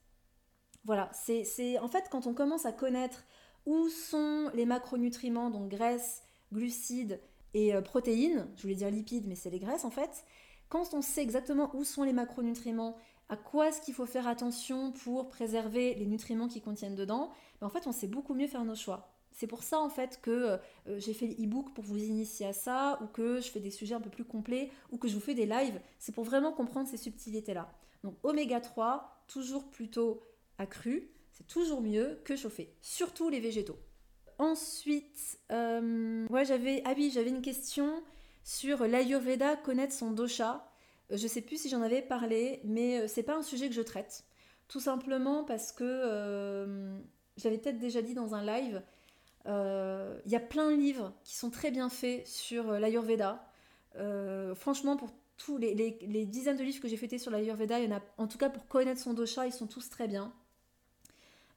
Voilà, 0.83 1.11
c'est 1.13 1.77
en 1.77 1.87
fait 1.87 2.05
quand 2.09 2.25
on 2.25 2.33
commence 2.33 2.65
à 2.65 2.71
connaître 2.71 3.23
où 3.67 3.87
sont 3.87 4.49
les 4.55 4.65
macronutriments, 4.65 5.51
donc 5.51 5.69
graisses, 5.69 6.23
glucides 6.51 7.21
et 7.53 7.75
euh, 7.75 7.81
protéines, 7.81 8.47
je 8.55 8.63
voulais 8.63 8.73
dire 8.73 8.89
lipides, 8.89 9.27
mais 9.27 9.35
c'est 9.35 9.51
les 9.51 9.59
graisses 9.59 9.85
en 9.85 9.91
fait. 9.91 10.25
Quand 10.69 10.95
on 10.95 11.03
sait 11.03 11.21
exactement 11.21 11.69
où 11.75 11.83
sont 11.83 12.01
les 12.01 12.13
macronutriments, 12.13 12.97
à 13.29 13.37
quoi 13.37 13.67
est-ce 13.67 13.79
qu'il 13.79 13.93
faut 13.93 14.07
faire 14.07 14.27
attention 14.27 14.91
pour 14.91 15.29
préserver 15.29 15.93
les 15.93 16.07
nutriments 16.07 16.47
qui 16.47 16.61
contiennent 16.61 16.95
dedans, 16.95 17.29
ben, 17.61 17.67
en 17.67 17.69
fait 17.69 17.85
on 17.85 17.91
sait 17.91 18.07
beaucoup 18.07 18.33
mieux 18.33 18.47
faire 18.47 18.65
nos 18.65 18.75
choix. 18.75 19.12
C'est 19.33 19.47
pour 19.47 19.63
ça 19.63 19.79
en 19.79 19.89
fait 19.89 20.19
que 20.21 20.31
euh, 20.87 20.99
j'ai 20.99 21.13
fait 21.13 21.27
l'e-book 21.27 21.73
pour 21.73 21.83
vous 21.83 22.01
initier 22.01 22.45
à 22.45 22.53
ça, 22.53 22.99
ou 23.01 23.07
que 23.07 23.41
je 23.41 23.49
fais 23.49 23.59
des 23.59 23.71
sujets 23.71 23.95
un 23.95 24.01
peu 24.01 24.09
plus 24.09 24.25
complets, 24.25 24.71
ou 24.91 24.97
que 24.97 25.07
je 25.07 25.15
vous 25.15 25.19
fais 25.19 25.33
des 25.33 25.45
lives. 25.45 25.79
C'est 25.99 26.13
pour 26.13 26.23
vraiment 26.23 26.53
comprendre 26.53 26.87
ces 26.87 26.97
subtilités-là. 26.97 27.71
Donc 28.03 28.15
oméga 28.23 28.59
3, 28.59 29.23
toujours 29.27 29.65
plutôt 29.69 30.21
accru, 30.57 31.09
c'est 31.31 31.47
toujours 31.47 31.81
mieux 31.81 32.19
que 32.23 32.35
chauffé, 32.35 32.75
surtout 32.81 33.29
les 33.29 33.39
végétaux. 33.39 33.77
Ensuite, 34.39 35.39
euh, 35.51 36.27
ah 36.31 36.43
j'avais 36.43 37.29
une 37.29 37.41
question 37.41 38.03
sur 38.43 38.85
l'Ayurveda, 38.85 39.55
connaître 39.55 39.93
son 39.93 40.11
dosha. 40.11 40.69
Euh, 41.11 41.17
je 41.17 41.27
sais 41.27 41.41
plus 41.41 41.61
si 41.61 41.69
j'en 41.69 41.81
avais 41.81 42.01
parlé, 42.01 42.61
mais 42.63 43.01
euh, 43.01 43.07
c'est 43.07 43.23
pas 43.23 43.35
un 43.35 43.41
sujet 43.41 43.67
que 43.67 43.75
je 43.75 43.81
traite. 43.81 44.25
Tout 44.67 44.79
simplement 44.79 45.43
parce 45.43 45.71
que 45.71 46.95
j'avais 47.37 47.57
peut-être 47.57 47.79
déjà 47.79 48.01
dit 48.01 48.13
dans 48.13 48.33
un 48.33 48.43
live, 48.43 48.81
il 49.45 50.31
y 50.31 50.35
a 50.35 50.39
plein 50.39 50.71
de 50.71 50.75
livres 50.75 51.13
qui 51.23 51.35
sont 51.35 51.49
très 51.49 51.71
bien 51.71 51.89
faits 51.89 52.25
sur 52.27 52.71
l'Ayurveda. 52.71 53.45
franchement, 54.55 54.97
pour 54.97 55.11
tous 55.37 55.57
les, 55.57 56.25
dizaines 56.25 56.57
de 56.57 56.63
livres 56.63 56.81
que 56.81 56.87
j'ai 56.87 56.97
fêtés 56.97 57.17
sur 57.17 57.31
l'Ayurveda, 57.31 57.77
en 58.17 58.27
tout 58.27 58.37
cas 58.37 58.49
pour 58.49 58.67
connaître 58.67 59.01
son 59.01 59.13
dosha, 59.13 59.45
ils 59.45 59.53
sont 59.53 59.67
tous 59.67 59.89
très 59.89 60.07
bien. 60.07 60.33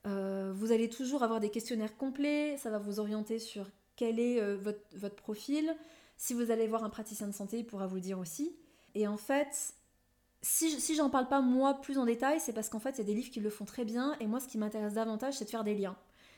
Euh, 0.07 0.53
vous 0.55 0.72
allez 0.72 0.88
toujours 0.88 1.22
avoir 1.22 1.40
des 1.40 1.51
questionnaires 1.51 1.96
complets, 1.96 2.57
ça 2.59 2.70
va 2.70 2.79
vous 2.79 3.01
orienter 3.01 3.38
sur 3.38 3.68
quel 3.96 4.20
est 4.20 4.40
euh, 4.40 4.57
votre, 4.57 5.16
profil. 5.16 5.75
Si 6.16 6.33
vous 6.33 6.51
allez 6.51 6.66
voir 6.66 6.85
un 6.85 6.90
praticien 6.90 7.27
de 7.27 7.33
santé, 7.33 7.59
il 7.59 7.66
pourra 7.66 7.87
vous 7.87 7.96
le 7.96 8.01
dire 8.01 8.18
aussi. 8.18 8.57
Et 8.94 9.07
en 9.09 9.16
fait, 9.16 9.75
si, 10.42 10.81
si 10.81 10.94
j'en 10.94 11.11
parle 11.11 11.29
pas 11.29 11.40
moi 11.40 11.75
plus 11.75 11.99
en 11.99 12.05
détail, 12.05 12.40
c'est 12.40 12.53
parce 12.53 12.68
qu'en 12.68 12.79
fait, 12.79 12.92
il 12.92 12.99
y 12.99 13.01
a 13.01 13.05
des 13.05 13.14
livres 13.14 13.31
qui 13.31 13.40
le 13.40 13.51
font 13.51 13.64
très 13.64 13.85
bien, 13.85 14.16
et 14.20 14.27
moi, 14.27 14.38
ce 14.38 14.46
qui 14.46 14.59
m'intéresse 14.59 14.94
davantage, 14.94 15.35
c'est 15.35 15.44
de 15.44 15.51
faire 15.51 15.64
des 15.64 15.75
liens. 15.75 15.96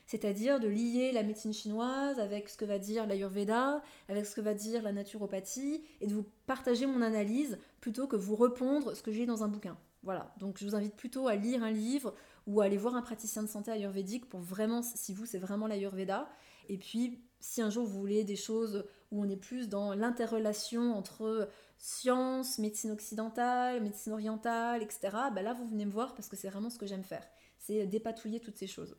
C'est-à-dire 0.09 0.59
de 0.59 0.69
lier 0.69 1.13
la 1.13 1.23
médecine 1.23 1.53
chinoise 1.53 2.19
avec 2.19 2.49
ce 2.49 2.57
que 2.57 2.65
va 2.65 2.79
dire 2.79 3.07
l'Ayurveda, 3.07 3.83
avec 4.09 4.25
ce 4.25 4.35
que 4.35 4.41
va 4.41 4.55
dire 4.55 4.83
la 4.83 4.91
naturopathie, 4.91 5.85
et 6.01 6.07
de 6.07 6.15
vous 6.15 6.25
partager 6.47 6.87
mon 6.87 7.03
analyse 7.03 7.59
plutôt 7.83 8.07
que 8.07 8.17
vous 8.17 8.35
répondre 8.35 8.97
ce 8.97 9.03
que 9.03 9.13
j'ai 9.13 9.27
dans 9.27 9.45
un 9.45 9.49
bouquin. 9.49 9.77
Voilà, 10.03 10.35
donc 10.39 10.57
je 10.59 10.65
vous 10.65 10.75
invite 10.75 10.97
plutôt 10.97 11.29
à 11.29 11.37
lire 11.37 11.63
un 11.63 11.71
livre 11.71 12.15
ou 12.47 12.63
à 12.63 12.65
aller 12.65 12.79
voir 12.79 12.97
un 12.97 13.03
praticien 13.03 13.43
de 13.43 13.49
santé 13.49 13.71
ayurvédique 13.71 14.31
pour 14.31 14.41
vraiment, 14.41 14.81
si 14.81 15.13
vous, 15.13 15.27
c'est 15.27 15.37
vraiment 15.37 15.67
l'ayurveda. 15.67 16.27
Et 16.71 16.79
puis, 16.79 17.21
si 17.39 17.61
un 17.61 17.69
jour 17.69 17.85
vous 17.85 18.01
voulez 18.01 18.25
des 18.25 18.37
choses 18.37 18.87
où 19.11 19.21
on 19.23 19.29
est 19.29 19.37
plus 19.37 19.69
dans 19.69 19.93
l'interrelation 19.93 20.97
entre 20.97 21.51
science, 21.77 22.59
médecine 22.59 22.93
occidentale, 22.93 23.83
médecine 23.83 24.15
orientale, 24.15 24.83
etc., 24.83 25.11
bah 25.35 25.43
là, 25.43 25.53
vous 25.53 25.67
venez 25.67 25.85
me 25.85 25.93
voir 25.93 26.15
parce 26.15 26.31
que 26.31 26.37
c'est 26.37 26.49
vraiment 26.49 26.71
ce 26.71 26.79
que 26.79 26.87
j'aime 26.87 27.05
faire. 27.05 27.27
C'est 27.59 27.87
dépatouiller 27.87 28.41
toutes 28.41 28.57
ces 28.57 28.67
choses. 28.67 28.97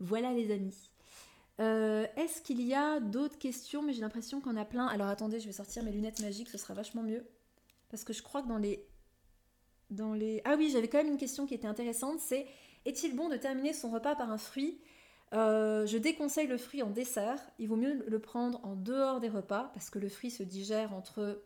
Voilà 0.00 0.32
les 0.32 0.52
amis. 0.52 0.90
Euh, 1.58 2.06
est-ce 2.16 2.42
qu'il 2.42 2.60
y 2.60 2.74
a 2.74 3.00
d'autres 3.00 3.38
questions? 3.38 3.82
Mais 3.82 3.92
j'ai 3.92 4.02
l'impression 4.02 4.40
qu'on 4.40 4.56
a 4.56 4.64
plein. 4.64 4.86
Alors 4.86 5.08
attendez, 5.08 5.40
je 5.40 5.46
vais 5.46 5.52
sortir 5.52 5.82
mes 5.82 5.92
lunettes 5.92 6.20
magiques, 6.20 6.48
ce 6.48 6.58
sera 6.58 6.74
vachement 6.74 7.02
mieux. 7.02 7.26
Parce 7.88 8.04
que 8.04 8.12
je 8.12 8.22
crois 8.22 8.42
que 8.42 8.48
dans 8.48 8.58
les... 8.58 8.86
Dans 9.90 10.14
les... 10.14 10.42
Ah 10.44 10.56
oui, 10.58 10.70
j'avais 10.70 10.88
quand 10.88 10.98
même 10.98 11.12
une 11.12 11.16
question 11.16 11.46
qui 11.46 11.54
était 11.54 11.68
intéressante, 11.68 12.18
c'est 12.20 12.46
est-il 12.84 13.14
bon 13.16 13.28
de 13.28 13.36
terminer 13.36 13.72
son 13.72 13.90
repas 13.90 14.14
par 14.14 14.30
un 14.30 14.38
fruit? 14.38 14.80
Euh, 15.32 15.86
Je 15.86 15.96
déconseille 15.98 16.46
le 16.46 16.58
fruit 16.58 16.82
en 16.82 16.90
dessert. 16.90 17.40
Il 17.58 17.68
vaut 17.68 17.76
mieux 17.76 18.04
le 18.06 18.18
prendre 18.18 18.60
en 18.64 18.74
dehors 18.76 19.20
des 19.20 19.28
repas 19.28 19.70
parce 19.74 19.90
que 19.90 19.98
le 19.98 20.08
fruit 20.08 20.30
se 20.30 20.42
digère 20.42 20.92
entre 20.92 21.42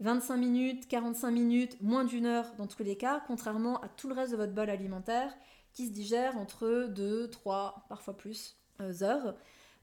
25 0.00 0.36
minutes, 0.36 0.88
45 0.88 1.30
minutes, 1.30 1.80
moins 1.82 2.04
d'une 2.04 2.26
heure 2.26 2.52
dans 2.56 2.66
tous 2.66 2.82
les 2.82 2.96
cas, 2.96 3.22
contrairement 3.26 3.80
à 3.80 3.88
tout 3.88 4.08
le 4.08 4.14
reste 4.14 4.32
de 4.32 4.36
votre 4.36 4.52
bol 4.52 4.70
alimentaire 4.70 5.32
qui 5.72 5.86
se 5.86 5.92
digère 5.92 6.36
entre 6.36 6.88
2, 6.88 7.28
3, 7.28 7.86
parfois 7.88 8.16
plus 8.16 8.56
euh, 8.80 9.02
heures. 9.02 9.34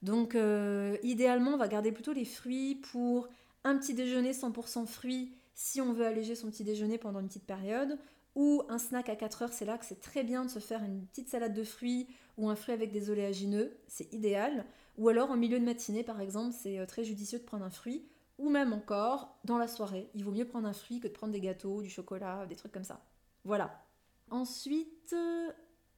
Donc 0.01 0.35
euh, 0.35 0.97
idéalement, 1.03 1.51
on 1.51 1.57
va 1.57 1.67
garder 1.67 1.91
plutôt 1.91 2.13
les 2.13 2.25
fruits 2.25 2.75
pour 2.75 3.27
un 3.63 3.77
petit 3.77 3.93
déjeuner 3.93 4.31
100% 4.31 4.85
fruits 4.85 5.33
si 5.57 5.81
on 5.81 5.91
veut 5.91 6.05
alléger 6.05 6.35
son 6.35 6.51
petit 6.51 6.63
déjeuner 6.63 6.99
pendant 6.99 7.19
une 7.19 7.27
petite 7.27 7.47
période, 7.47 7.97
ou 8.35 8.61
un 8.69 8.77
snack 8.77 9.09
à 9.09 9.15
4 9.15 9.41
heures, 9.41 9.53
c'est 9.53 9.65
là 9.65 9.79
que 9.79 9.85
c'est 9.85 9.99
très 9.99 10.23
bien 10.23 10.45
de 10.45 10.49
se 10.51 10.59
faire 10.59 10.83
une 10.83 11.07
petite 11.07 11.29
salade 11.29 11.55
de 11.55 11.63
fruits 11.63 12.07
ou 12.37 12.47
un 12.47 12.55
fruit 12.55 12.75
avec 12.75 12.91
des 12.91 13.09
oléagineux, 13.09 13.75
c'est 13.87 14.13
idéal. 14.13 14.65
Ou 14.99 15.09
alors 15.09 15.31
en 15.31 15.35
milieu 15.35 15.59
de 15.59 15.65
matinée 15.65 16.03
par 16.03 16.21
exemple, 16.21 16.55
c'est 16.55 16.77
euh, 16.77 16.85
très 16.85 17.03
judicieux 17.03 17.39
de 17.39 17.43
prendre 17.43 17.65
un 17.65 17.71
fruit. 17.71 18.07
Ou 18.37 18.51
même 18.51 18.71
encore 18.71 19.35
dans 19.45 19.57
la 19.57 19.67
soirée, 19.67 20.11
il 20.13 20.23
vaut 20.23 20.31
mieux 20.31 20.45
prendre 20.45 20.67
un 20.67 20.73
fruit 20.73 20.99
que 20.99 21.07
de 21.07 21.13
prendre 21.13 21.33
des 21.33 21.41
gâteaux, 21.41 21.81
du 21.81 21.89
chocolat, 21.89 22.45
des 22.45 22.55
trucs 22.55 22.71
comme 22.71 22.83
ça. 22.83 23.03
Voilà. 23.43 23.83
Ensuite, 24.29 25.15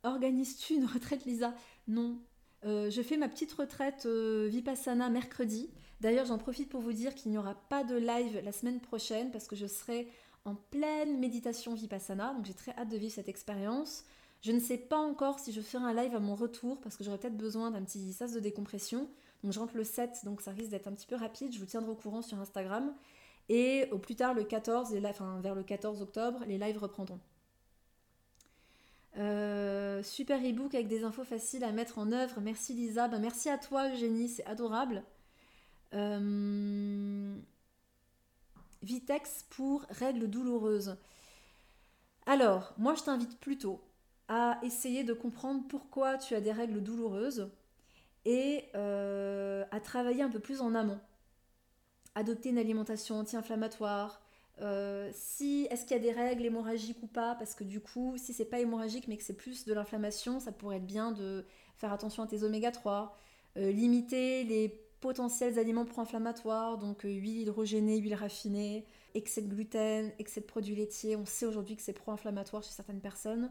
organises-tu 0.03 0.75
une 0.75 0.85
retraite 0.85 1.25
Lisa 1.25 1.53
Non. 1.87 2.19
Euh, 2.65 2.89
je 2.89 3.01
fais 3.01 3.17
ma 3.17 3.29
petite 3.29 3.53
retraite 3.53 4.05
Vipassana 4.05 5.09
mercredi. 5.09 5.69
D'ailleurs, 6.01 6.25
j'en 6.25 6.37
profite 6.37 6.69
pour 6.69 6.81
vous 6.81 6.93
dire 6.93 7.13
qu'il 7.15 7.31
n'y 7.31 7.37
aura 7.37 7.55
pas 7.55 7.83
de 7.83 7.95
live 7.95 8.41
la 8.43 8.51
semaine 8.51 8.79
prochaine 8.79 9.31
parce 9.31 9.47
que 9.47 9.55
je 9.55 9.67
serai 9.67 10.09
en 10.45 10.55
pleine 10.55 11.19
méditation 11.19 11.73
vipassana, 11.73 12.33
donc 12.33 12.45
j'ai 12.45 12.53
très 12.53 12.71
hâte 12.71 12.89
de 12.89 12.97
vivre 12.97 13.13
cette 13.13 13.29
expérience. 13.29 14.05
Je 14.41 14.53
ne 14.53 14.59
sais 14.59 14.77
pas 14.77 14.97
encore 14.97 15.39
si 15.39 15.51
je 15.51 15.59
ferai 15.59 15.83
un 15.83 15.93
live 15.93 16.15
à 16.15 16.19
mon 16.19 16.35
retour 16.35 16.79
parce 16.79 16.95
que 16.95 17.03
j'aurai 17.03 17.17
peut-être 17.17 17.37
besoin 17.37 17.71
d'un 17.71 17.83
petit 17.83 18.13
sas 18.13 18.31
de 18.31 18.39
décompression. 18.39 19.09
Donc 19.43 19.51
je 19.51 19.59
rentre 19.59 19.75
le 19.75 19.83
7, 19.83 20.23
donc 20.23 20.41
ça 20.41 20.51
risque 20.51 20.69
d'être 20.69 20.87
un 20.87 20.93
petit 20.93 21.07
peu 21.07 21.15
rapide. 21.15 21.53
Je 21.53 21.59
vous 21.59 21.65
tiendrai 21.65 21.91
au 21.91 21.95
courant 21.95 22.21
sur 22.21 22.39
Instagram. 22.39 22.93
Et 23.49 23.89
au 23.91 23.97
plus 23.97 24.15
tard, 24.15 24.33
le 24.33 24.43
14, 24.43 24.95
enfin, 25.05 25.39
vers 25.41 25.55
le 25.55 25.63
14 25.63 26.01
octobre, 26.01 26.43
les 26.47 26.57
lives 26.57 26.77
reprendront. 26.77 27.19
Euh, 29.19 30.01
super 30.01 30.43
ebook 30.43 30.73
avec 30.75 30.87
des 30.87 31.03
infos 31.03 31.25
faciles 31.25 31.63
à 31.63 31.71
mettre 31.71 31.97
en 31.97 32.11
œuvre. 32.11 32.39
Merci 32.39 32.73
Lisa. 32.73 33.07
Ben, 33.07 33.19
merci 33.19 33.49
à 33.49 33.57
toi 33.57 33.89
Eugénie, 33.89 34.29
c'est 34.29 34.45
adorable. 34.45 35.03
Euh, 35.93 37.35
Vitex 38.81 39.45
pour 39.49 39.81
règles 39.89 40.29
douloureuses. 40.29 40.95
Alors, 42.25 42.73
moi 42.77 42.95
je 42.95 43.03
t'invite 43.03 43.37
plutôt 43.39 43.81
à 44.29 44.59
essayer 44.63 45.03
de 45.03 45.13
comprendre 45.13 45.63
pourquoi 45.67 46.17
tu 46.17 46.35
as 46.35 46.41
des 46.41 46.51
règles 46.51 46.81
douloureuses 46.81 47.49
et 48.25 48.65
euh, 48.75 49.65
à 49.71 49.79
travailler 49.81 50.21
un 50.21 50.29
peu 50.29 50.39
plus 50.39 50.61
en 50.61 50.75
amont. 50.75 50.99
Adopter 52.15 52.49
une 52.49 52.57
alimentation 52.57 53.19
anti-inflammatoire. 53.19 54.21
Euh, 54.61 55.09
si 55.13 55.67
est-ce 55.69 55.83
qu'il 55.85 55.95
y 55.95 55.99
a 55.99 56.03
des 56.03 56.11
règles 56.11 56.45
hémorragiques 56.45 57.01
ou 57.01 57.07
pas? 57.07 57.35
Parce 57.35 57.55
que 57.55 57.63
du 57.63 57.79
coup, 57.79 58.15
si 58.17 58.33
c'est 58.33 58.45
pas 58.45 58.59
hémorragique 58.59 59.07
mais 59.07 59.17
que 59.17 59.23
c'est 59.23 59.37
plus 59.37 59.65
de 59.65 59.73
l'inflammation, 59.73 60.39
ça 60.39 60.51
pourrait 60.51 60.77
être 60.77 60.85
bien 60.85 61.11
de 61.11 61.45
faire 61.77 61.93
attention 61.93 62.23
à 62.23 62.27
tes 62.27 62.43
oméga 62.43 62.71
3, 62.71 63.17
euh, 63.57 63.71
limiter 63.71 64.43
les 64.43 64.69
potentiels 64.99 65.57
aliments 65.57 65.85
pro-inflammatoires, 65.85 66.77
donc 66.77 67.05
euh, 67.05 67.09
huile 67.09 67.39
hydrogénée, 67.41 67.97
huile 67.97 68.15
raffinée, 68.15 68.85
excès 69.15 69.41
de 69.41 69.47
gluten, 69.47 70.11
excès 70.19 70.41
de 70.41 70.45
produits 70.45 70.75
laitiers. 70.75 71.15
On 71.15 71.25
sait 71.25 71.45
aujourd'hui 71.45 71.75
que 71.75 71.81
c'est 71.81 71.93
pro-inflammatoire 71.93 72.63
chez 72.63 72.71
certaines 72.71 72.99
personnes. 72.99 73.49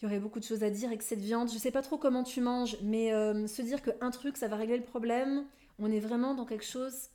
Il 0.00 0.04
y 0.04 0.06
aurait 0.06 0.20
beaucoup 0.20 0.38
de 0.38 0.44
choses 0.44 0.62
à 0.62 0.70
dire, 0.70 0.92
excès 0.92 1.16
de 1.16 1.22
viande. 1.22 1.50
Je 1.50 1.58
sais 1.58 1.70
pas 1.70 1.82
trop 1.82 1.98
comment 1.98 2.22
tu 2.22 2.40
manges, 2.40 2.76
mais 2.82 3.12
euh, 3.12 3.46
se 3.46 3.62
dire 3.62 3.82
qu'un 3.82 4.10
truc, 4.10 4.36
ça 4.36 4.48
va 4.48 4.56
régler 4.56 4.76
le 4.76 4.84
problème, 4.84 5.44
on 5.78 5.90
est 5.90 6.00
vraiment 6.00 6.34
dans 6.34 6.44
quelque 6.44 6.64
chose 6.64 7.08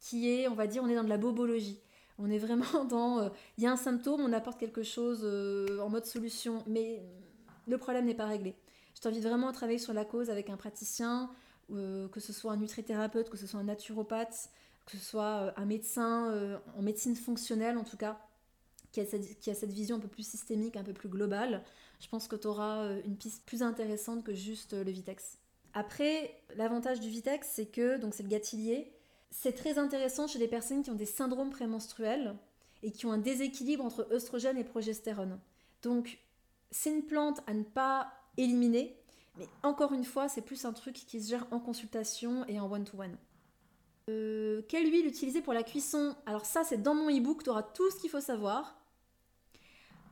qui 0.00 0.28
est, 0.28 0.48
on 0.48 0.54
va 0.54 0.66
dire, 0.66 0.82
on 0.82 0.88
est 0.88 0.96
dans 0.96 1.04
de 1.04 1.08
la 1.08 1.18
bobologie. 1.18 1.80
On 2.22 2.30
est 2.30 2.38
vraiment 2.38 2.84
dans, 2.88 3.20
euh, 3.20 3.28
il 3.58 3.64
y 3.64 3.66
a 3.66 3.72
un 3.72 3.76
symptôme, 3.76 4.20
on 4.20 4.32
apporte 4.32 4.58
quelque 4.58 4.82
chose 4.82 5.24
en 5.80 5.88
mode 5.88 6.06
solution, 6.06 6.62
mais 6.66 7.02
le 7.66 7.78
problème 7.78 8.06
n'est 8.06 8.14
pas 8.14 8.26
réglé. 8.26 8.56
Je 8.94 9.00
t'invite 9.00 9.22
vraiment 9.22 9.48
à 9.48 9.52
travailler 9.52 9.78
sur 9.78 9.92
la 9.92 10.04
cause 10.04 10.30
avec 10.30 10.50
un 10.50 10.56
praticien, 10.56 11.30
euh, 11.70 12.08
que 12.08 12.20
ce 12.20 12.32
soit 12.32 12.52
un 12.52 12.56
nutrithérapeute, 12.56 13.30
que 13.30 13.36
ce 13.36 13.46
soit 13.46 13.60
un 13.60 13.64
naturopathe, 13.64 14.50
que 14.86 14.96
ce 14.96 15.04
soit 15.04 15.42
euh, 15.42 15.52
un 15.56 15.64
médecin 15.64 16.30
euh, 16.30 16.58
en 16.76 16.82
médecine 16.82 17.16
fonctionnelle 17.16 17.78
en 17.78 17.84
tout 17.84 17.96
cas, 17.96 18.20
qui 18.92 19.00
a, 19.00 19.04
cette, 19.06 19.72
vision 19.72 19.96
un 19.96 20.00
peu 20.00 20.08
plus 20.08 20.26
systémique, 20.26 20.76
un 20.76 20.84
peu 20.84 20.92
plus 20.92 21.08
globale, 21.08 21.62
je 22.02 22.08
pense 22.08 22.28
que 22.28 22.36
tu 22.36 22.46
auras 22.46 22.84
euh, 22.84 23.00
une 23.04 23.16
piste 23.16 23.44
plus 23.46 23.62
intéressante 23.62 24.24
que 24.24 24.34
juste 24.34 24.74
euh, 24.74 24.84
le 24.84 24.90
Vitex. 24.90 25.38
Après, 25.72 26.42
l'avantage 26.56 27.00
du 27.00 27.08
Vitex, 27.08 27.48
c'est 27.48 27.66
que, 27.66 27.96
donc 27.96 28.12
c'est 28.14 28.24
le 28.24 28.28
gâtillier, 28.28 28.92
c'est 29.32 29.54
très 29.54 29.78
intéressant 29.78 30.26
chez 30.26 30.38
les 30.38 30.46
personnes 30.46 30.82
qui 30.82 30.90
ont 30.90 30.94
des 30.94 31.06
syndromes 31.06 31.50
prémenstruels 31.50 32.36
et 32.82 32.92
qui 32.92 33.06
ont 33.06 33.12
un 33.12 33.18
déséquilibre 33.18 33.84
entre 33.84 34.06
œstrogène 34.12 34.58
et 34.58 34.64
progestérone. 34.64 35.40
Donc, 35.82 36.18
c'est 36.70 36.90
une 36.90 37.04
plante 37.04 37.40
à 37.46 37.54
ne 37.54 37.62
pas 37.62 38.12
éliminer, 38.36 38.94
mais 39.38 39.48
encore 39.62 39.94
une 39.94 40.04
fois, 40.04 40.28
c'est 40.28 40.42
plus 40.42 40.64
un 40.66 40.72
truc 40.72 40.94
qui 40.94 41.20
se 41.20 41.30
gère 41.30 41.46
en 41.50 41.60
consultation 41.60 42.44
et 42.46 42.60
en 42.60 42.70
one-to-one. 42.70 43.16
Euh, 44.10 44.62
quelle 44.68 44.90
huile 44.92 45.06
utiliser 45.06 45.40
pour 45.40 45.54
la 45.54 45.62
cuisson? 45.62 46.14
Alors 46.26 46.44
ça, 46.44 46.62
c'est 46.62 46.82
dans 46.82 46.94
mon 46.94 47.08
e-book, 47.08 47.42
tu 47.42 47.50
auras 47.50 47.62
tout 47.62 47.90
ce 47.90 47.96
qu'il 47.96 48.10
faut 48.10 48.20
savoir. 48.20 48.78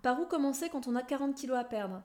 Par 0.02 0.18
où 0.18 0.24
commencer 0.24 0.70
quand 0.70 0.86
on 0.86 0.96
a 0.96 1.02
40 1.02 1.34
kilos 1.34 1.58
à 1.58 1.64
perdre? 1.64 2.02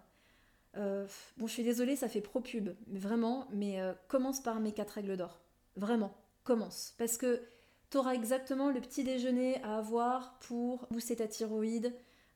Euh, 0.76 1.08
Bon, 1.38 1.48
je 1.48 1.54
suis 1.54 1.64
désolée, 1.64 1.96
ça 1.96 2.10
fait 2.10 2.20
pro-pub, 2.20 2.76
mais 2.88 3.00
vraiment, 3.00 3.48
mais 3.52 3.80
euh, 3.80 3.94
commence 4.10 4.42
par 4.42 4.60
mes 4.60 4.74
4 4.74 4.90
règles 4.92 5.16
d'or. 5.16 5.40
Vraiment, 5.78 6.14
commence. 6.46 6.94
Parce 6.98 7.18
que 7.18 7.42
tu 7.90 7.98
auras 7.98 8.14
exactement 8.14 8.70
le 8.70 8.80
petit 8.80 9.04
déjeuner 9.04 9.62
à 9.64 9.78
avoir 9.78 10.40
pour 10.40 10.88
booster 10.92 11.18
ta 11.18 11.28
thyroïde. 11.28 11.94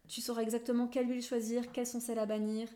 Tu 0.09 0.19
sauras 0.19 0.41
exactement 0.41 0.87
quelle 0.87 1.09
huile 1.09 1.23
choisir, 1.23 1.71
quelles 1.71 1.87
sont 1.87 2.01
celles 2.01 2.19
à 2.19 2.25
bannir. 2.25 2.67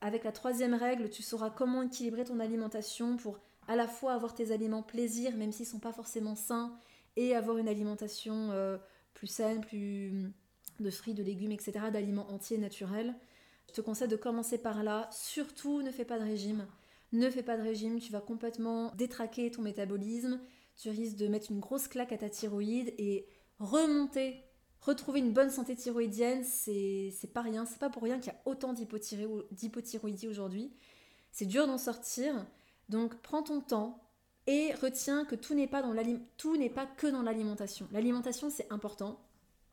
Avec 0.00 0.24
la 0.24 0.32
troisième 0.32 0.74
règle, 0.74 1.10
tu 1.10 1.22
sauras 1.22 1.50
comment 1.50 1.82
équilibrer 1.82 2.24
ton 2.24 2.40
alimentation 2.40 3.16
pour 3.16 3.38
à 3.68 3.76
la 3.76 3.88
fois 3.88 4.12
avoir 4.12 4.34
tes 4.34 4.52
aliments 4.52 4.82
plaisir, 4.82 5.36
même 5.36 5.52
s'ils 5.52 5.66
ne 5.66 5.70
sont 5.70 5.78
pas 5.80 5.92
forcément 5.92 6.36
sains, 6.36 6.78
et 7.16 7.34
avoir 7.34 7.58
une 7.58 7.68
alimentation 7.68 8.50
euh, 8.52 8.78
plus 9.14 9.26
saine, 9.26 9.60
plus 9.60 10.32
de 10.78 10.90
fruits, 10.90 11.14
de 11.14 11.22
légumes, 11.22 11.52
etc., 11.52 11.72
d'aliments 11.92 12.30
entiers, 12.30 12.58
naturels. 12.58 13.14
Je 13.68 13.72
te 13.72 13.80
conseille 13.80 14.08
de 14.08 14.16
commencer 14.16 14.58
par 14.58 14.84
là. 14.84 15.08
Surtout, 15.10 15.82
ne 15.82 15.90
fais 15.90 16.04
pas 16.04 16.18
de 16.18 16.24
régime. 16.24 16.66
Ne 17.12 17.30
fais 17.30 17.42
pas 17.42 17.56
de 17.56 17.62
régime, 17.62 17.98
tu 17.98 18.12
vas 18.12 18.20
complètement 18.20 18.92
détraquer 18.96 19.50
ton 19.50 19.62
métabolisme. 19.62 20.40
Tu 20.76 20.90
risques 20.90 21.16
de 21.16 21.28
mettre 21.28 21.50
une 21.50 21.60
grosse 21.60 21.88
claque 21.88 22.12
à 22.12 22.18
ta 22.18 22.28
thyroïde 22.28 22.92
et 22.98 23.26
remonter, 23.58 24.44
retrouver 24.80 25.20
une 25.20 25.32
bonne 25.32 25.50
santé 25.50 25.74
thyroïdienne, 25.74 26.44
c'est 26.44 27.32
pas 27.32 27.42
rien. 27.42 27.64
C'est 27.64 27.78
pas 27.78 27.90
pour 27.90 28.02
rien 28.02 28.18
qu'il 28.18 28.32
y 28.32 28.36
a 28.36 28.40
autant 28.44 28.72
d'hypothyroïdie 28.72 30.28
aujourd'hui. 30.28 30.72
C'est 31.32 31.46
dur 31.46 31.66
d'en 31.66 31.78
sortir. 31.78 32.46
Donc 32.88 33.16
prends 33.22 33.42
ton 33.42 33.60
temps 33.60 34.02
et 34.46 34.72
retiens 34.74 35.24
que 35.24 35.34
tout 35.34 35.54
n'est 35.54 35.66
pas, 35.66 35.82
tout 36.36 36.56
n'est 36.56 36.70
pas 36.70 36.86
que 36.86 37.06
dans 37.06 37.22
l'alimentation. 37.22 37.88
L'alimentation, 37.92 38.50
c'est 38.50 38.70
important. 38.70 39.20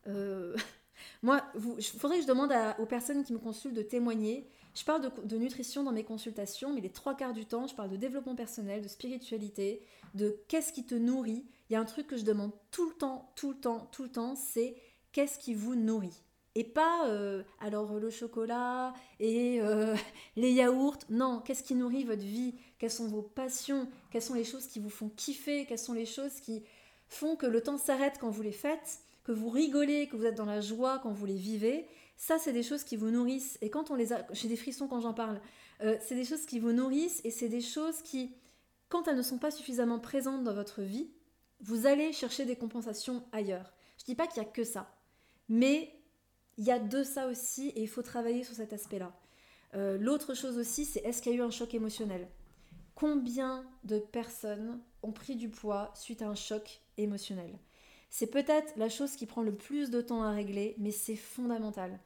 Euh, 0.06 0.56
moi, 1.22 1.42
il 1.78 1.84
faudrait 1.84 2.18
que 2.18 2.22
je 2.22 2.28
demande 2.28 2.52
aux 2.78 2.86
personnes 2.86 3.24
qui 3.24 3.32
me 3.32 3.38
consultent 3.38 3.74
de 3.74 3.82
témoigner. 3.82 4.48
Je 4.74 4.84
parle 4.84 5.08
de, 5.24 5.36
nutrition 5.36 5.84
dans 5.84 5.92
mes 5.92 6.02
consultations, 6.02 6.72
mais 6.72 6.80
les 6.80 6.90
trois 6.90 7.16
quarts 7.16 7.32
du 7.32 7.46
temps, 7.46 7.66
je 7.68 7.74
parle 7.74 7.90
de 7.90 7.96
développement 7.96 8.34
personnel, 8.34 8.82
de 8.82 8.88
spiritualité, 8.88 9.80
de 10.14 10.36
qu'est-ce 10.48 10.72
qui 10.72 10.84
te 10.84 10.96
nourrit. 10.96 11.44
Il 11.70 11.74
y 11.74 11.76
a 11.76 11.80
un 11.80 11.84
truc 11.84 12.08
que 12.08 12.16
je 12.16 12.24
demande 12.24 12.50
tout 12.72 12.88
le 12.88 12.94
temps, 12.94 13.32
tout 13.36 13.50
le 13.50 13.56
temps, 13.56 13.88
tout 13.92 14.02
le 14.02 14.10
temps, 14.10 14.34
c'est 14.34 14.74
qu'est-ce 15.12 15.38
qui 15.38 15.54
vous 15.54 15.76
nourrit? 15.76 16.20
Et 16.56 16.64
pas, 16.64 17.08
euh, 17.08 17.42
alors 17.60 17.98
le 17.98 18.10
chocolat 18.10 18.94
et 19.20 19.60
euh, 19.60 19.96
les 20.36 20.52
yaourts. 20.52 20.98
Non, 21.08 21.40
qu'est-ce 21.40 21.62
qui 21.62 21.74
nourrit 21.74 22.04
votre 22.04 22.22
vie? 22.22 22.54
Quelles 22.78 22.90
sont 22.90 23.08
vos 23.08 23.22
passions? 23.22 23.88
Quelles 24.10 24.22
sont 24.22 24.34
les 24.34 24.44
choses 24.44 24.66
qui 24.66 24.80
vous 24.80 24.90
font 24.90 25.08
kiffer? 25.08 25.66
Quelles 25.66 25.78
sont 25.78 25.92
les 25.92 26.06
choses 26.06 26.40
qui 26.40 26.62
font 27.08 27.36
que 27.36 27.46
le 27.46 27.60
temps 27.60 27.78
s'arrête 27.78 28.18
quand 28.20 28.30
vous 28.30 28.42
les 28.42 28.52
faites? 28.52 29.00
Que 29.24 29.32
vous 29.32 29.48
rigolez, 29.50 30.06
que 30.08 30.16
vous 30.16 30.26
êtes 30.26 30.36
dans 30.36 30.44
la 30.44 30.60
joie 30.60 30.98
quand 31.00 31.12
vous 31.12 31.26
les 31.26 31.36
vivez? 31.36 31.86
Ça, 32.16 32.38
c'est 32.38 32.52
des 32.52 32.62
choses 32.62 32.84
qui 32.84 32.96
vous 32.96 33.10
nourrissent. 33.10 33.58
Et 33.60 33.70
quand 33.70 33.90
on 33.90 33.94
les 33.94 34.12
a... 34.12 34.26
J'ai 34.32 34.48
des 34.48 34.56
frissons 34.56 34.88
quand 34.88 35.00
j'en 35.00 35.14
parle. 35.14 35.40
Euh, 35.82 35.96
c'est 36.00 36.14
des 36.14 36.24
choses 36.24 36.46
qui 36.46 36.58
vous 36.58 36.72
nourrissent 36.72 37.20
et 37.24 37.30
c'est 37.30 37.48
des 37.48 37.60
choses 37.60 38.02
qui, 38.02 38.34
quand 38.88 39.08
elles 39.08 39.16
ne 39.16 39.22
sont 39.22 39.38
pas 39.38 39.50
suffisamment 39.50 39.98
présentes 39.98 40.44
dans 40.44 40.54
votre 40.54 40.82
vie, 40.82 41.10
vous 41.60 41.86
allez 41.86 42.12
chercher 42.12 42.44
des 42.44 42.56
compensations 42.56 43.24
ailleurs. 43.32 43.72
Je 43.98 44.04
dis 44.04 44.14
pas 44.14 44.26
qu'il 44.26 44.42
y 44.42 44.46
a 44.46 44.48
que 44.48 44.64
ça. 44.64 44.94
Mais 45.48 45.94
il 46.56 46.64
y 46.64 46.70
a 46.70 46.78
de 46.78 47.02
ça 47.02 47.26
aussi 47.26 47.68
et 47.70 47.82
il 47.82 47.88
faut 47.88 48.02
travailler 48.02 48.44
sur 48.44 48.54
cet 48.54 48.72
aspect-là. 48.72 49.12
Euh, 49.74 49.98
l'autre 49.98 50.34
chose 50.34 50.58
aussi, 50.58 50.84
c'est 50.84 51.00
est-ce 51.00 51.20
qu'il 51.20 51.32
y 51.32 51.34
a 51.34 51.38
eu 51.38 51.42
un 51.42 51.50
choc 51.50 51.74
émotionnel? 51.74 52.28
Combien 52.94 53.66
de 53.82 53.98
personnes 53.98 54.80
ont 55.02 55.12
pris 55.12 55.34
du 55.34 55.48
poids 55.48 55.90
suite 55.94 56.22
à 56.22 56.28
un 56.28 56.36
choc 56.36 56.80
émotionnel? 56.96 57.58
C'est 58.16 58.28
peut-être 58.28 58.76
la 58.76 58.88
chose 58.88 59.16
qui 59.16 59.26
prend 59.26 59.42
le 59.42 59.56
plus 59.56 59.90
de 59.90 60.00
temps 60.00 60.22
à 60.22 60.30
régler, 60.30 60.76
mais 60.78 60.92
c'est 60.92 61.16
fondamental. 61.16 61.98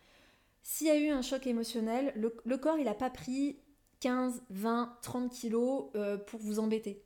S'il 0.62 0.86
y 0.86 0.90
a 0.90 0.96
eu 0.96 1.10
un 1.10 1.20
choc 1.20 1.46
émotionnel, 1.46 2.14
le, 2.16 2.56
corps, 2.56 2.78
il 2.78 2.86
n'a 2.86 2.94
pas 2.94 3.10
pris 3.10 3.58
15, 4.00 4.40
20, 4.48 4.96
30 5.02 5.30
kilos 5.30 5.90
euh, 5.96 6.16
pour 6.16 6.40
vous 6.40 6.60
embêter. 6.60 7.04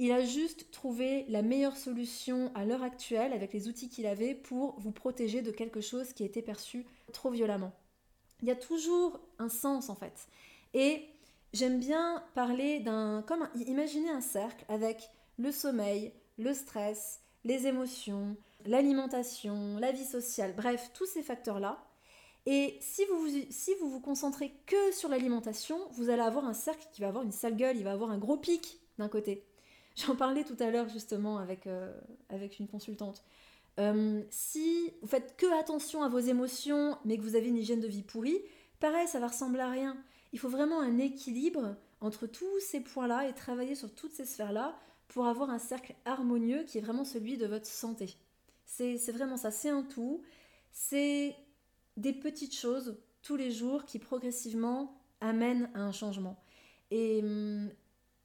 Il 0.00 0.10
a 0.10 0.24
juste 0.24 0.72
trouvé 0.72 1.26
la 1.28 1.42
meilleure 1.42 1.76
solution 1.76 2.50
à 2.56 2.64
l'heure 2.64 2.82
actuelle 2.82 3.32
avec 3.32 3.52
les 3.52 3.68
outils 3.68 3.88
qu'il 3.88 4.04
avait 4.04 4.34
pour 4.34 4.80
vous 4.80 4.90
protéger 4.90 5.40
de 5.40 5.52
quelque 5.52 5.80
chose 5.80 6.12
qui 6.12 6.24
était 6.24 6.42
perçu 6.42 6.86
trop 7.12 7.30
violemment. 7.30 7.72
Il 8.42 8.48
y 8.48 8.50
a 8.50 8.56
toujours 8.56 9.20
un 9.38 9.48
sens 9.48 9.90
en 9.90 9.94
fait. 9.94 10.26
Et 10.72 11.04
j'aime 11.52 11.78
bien 11.78 12.24
parler 12.34 12.80
d'un... 12.80 13.22
comme 13.28 13.48
imaginer 13.64 14.10
un 14.10 14.20
cercle 14.20 14.64
avec 14.66 15.08
le 15.38 15.52
sommeil, 15.52 16.12
le 16.36 16.52
stress, 16.52 17.20
les 17.44 17.66
émotions, 17.66 18.36
l'alimentation, 18.66 19.78
la 19.78 19.92
vie 19.92 20.04
sociale, 20.04 20.54
bref, 20.56 20.90
tous 20.94 21.06
ces 21.06 21.22
facteurs-là. 21.22 21.84
Et 22.46 22.76
si 22.80 23.04
vous, 23.06 23.18
vous, 23.18 23.28
si 23.50 23.72
vous 23.80 23.88
vous 23.88 24.00
concentrez 24.00 24.52
que 24.66 24.92
sur 24.92 25.08
l'alimentation, 25.08 25.78
vous 25.92 26.10
allez 26.10 26.22
avoir 26.22 26.44
un 26.44 26.54
cercle 26.54 26.86
qui 26.92 27.00
va 27.00 27.08
avoir 27.08 27.24
une 27.24 27.32
sale 27.32 27.56
gueule, 27.56 27.76
il 27.76 27.84
va 27.84 27.92
avoir 27.92 28.10
un 28.10 28.18
gros 28.18 28.36
pic 28.36 28.80
d'un 28.98 29.08
côté. 29.08 29.44
J'en 29.96 30.16
parlais 30.16 30.44
tout 30.44 30.56
à 30.60 30.70
l'heure 30.70 30.88
justement 30.88 31.38
avec, 31.38 31.66
euh, 31.66 31.92
avec 32.28 32.58
une 32.58 32.68
consultante. 32.68 33.22
Euh, 33.80 34.22
si 34.30 34.92
vous 35.02 35.08
faites 35.08 35.36
que 35.36 35.46
attention 35.58 36.02
à 36.02 36.08
vos 36.08 36.18
émotions, 36.18 36.98
mais 37.04 37.16
que 37.16 37.22
vous 37.22 37.36
avez 37.36 37.48
une 37.48 37.56
hygiène 37.56 37.80
de 37.80 37.88
vie 37.88 38.02
pourrie, 38.02 38.40
pareil, 38.78 39.08
ça 39.08 39.20
va 39.20 39.28
ressembler 39.28 39.60
à 39.60 39.70
rien. 39.70 39.96
Il 40.32 40.38
faut 40.38 40.48
vraiment 40.48 40.80
un 40.80 40.98
équilibre 40.98 41.76
entre 42.00 42.26
tous 42.26 42.60
ces 42.60 42.80
points-là 42.80 43.28
et 43.28 43.32
travailler 43.32 43.74
sur 43.74 43.92
toutes 43.94 44.12
ces 44.12 44.24
sphères-là 44.24 44.76
pour 45.08 45.26
avoir 45.26 45.50
un 45.50 45.58
cercle 45.58 45.94
harmonieux 46.04 46.64
qui 46.64 46.78
est 46.78 46.80
vraiment 46.80 47.04
celui 47.04 47.36
de 47.36 47.46
votre 47.46 47.66
santé. 47.66 48.16
C'est 48.66 49.12
vraiment 49.12 49.36
ça, 49.36 49.50
c'est 49.50 49.68
un 49.68 49.82
tout. 49.82 50.22
C'est 50.72 51.36
des 51.96 52.12
petites 52.12 52.54
choses 52.54 52.96
tous 53.22 53.36
les 53.36 53.50
jours 53.50 53.84
qui 53.84 53.98
progressivement 53.98 54.98
amènent 55.20 55.70
à 55.74 55.80
un 55.80 55.92
changement. 55.92 56.42
Et 56.90 57.20
hum, 57.22 57.70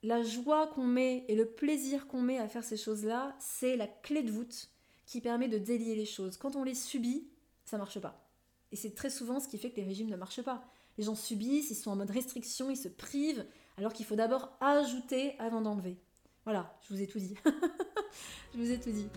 la 0.03 0.23
joie 0.23 0.67
qu'on 0.67 0.85
met 0.85 1.25
et 1.27 1.35
le 1.35 1.45
plaisir 1.45 2.07
qu'on 2.07 2.21
met 2.21 2.39
à 2.39 2.47
faire 2.47 2.63
ces 2.63 2.77
choses-là, 2.77 3.35
c'est 3.39 3.75
la 3.75 3.87
clé 3.87 4.23
de 4.23 4.31
voûte 4.31 4.69
qui 5.05 5.21
permet 5.21 5.47
de 5.47 5.57
délier 5.57 5.95
les 5.95 6.05
choses. 6.05 6.37
Quand 6.37 6.55
on 6.55 6.63
les 6.63 6.75
subit, 6.75 7.27
ça 7.65 7.77
marche 7.77 7.99
pas. 7.99 8.29
Et 8.71 8.75
c'est 8.75 8.93
très 8.93 9.09
souvent 9.09 9.39
ce 9.39 9.47
qui 9.47 9.57
fait 9.57 9.71
que 9.71 9.77
les 9.77 9.83
régimes 9.83 10.09
ne 10.09 10.15
marchent 10.15 10.43
pas. 10.43 10.63
Les 10.97 11.03
gens 11.03 11.15
subissent, 11.15 11.71
ils 11.71 11.75
sont 11.75 11.91
en 11.91 11.95
mode 11.95 12.11
restriction, 12.11 12.69
ils 12.69 12.77
se 12.77 12.89
privent, 12.89 13.45
alors 13.77 13.93
qu'il 13.93 14.05
faut 14.05 14.15
d'abord 14.15 14.55
ajouter 14.59 15.35
avant 15.39 15.61
d'enlever. 15.61 15.97
Voilà, 16.45 16.78
je 16.82 16.93
vous 16.93 17.02
ai 17.02 17.08
tout 17.08 17.19
dit. 17.19 17.36
je 18.54 18.58
vous 18.58 18.71
ai 18.71 18.80
tout 18.80 18.91
dit. 18.91 19.10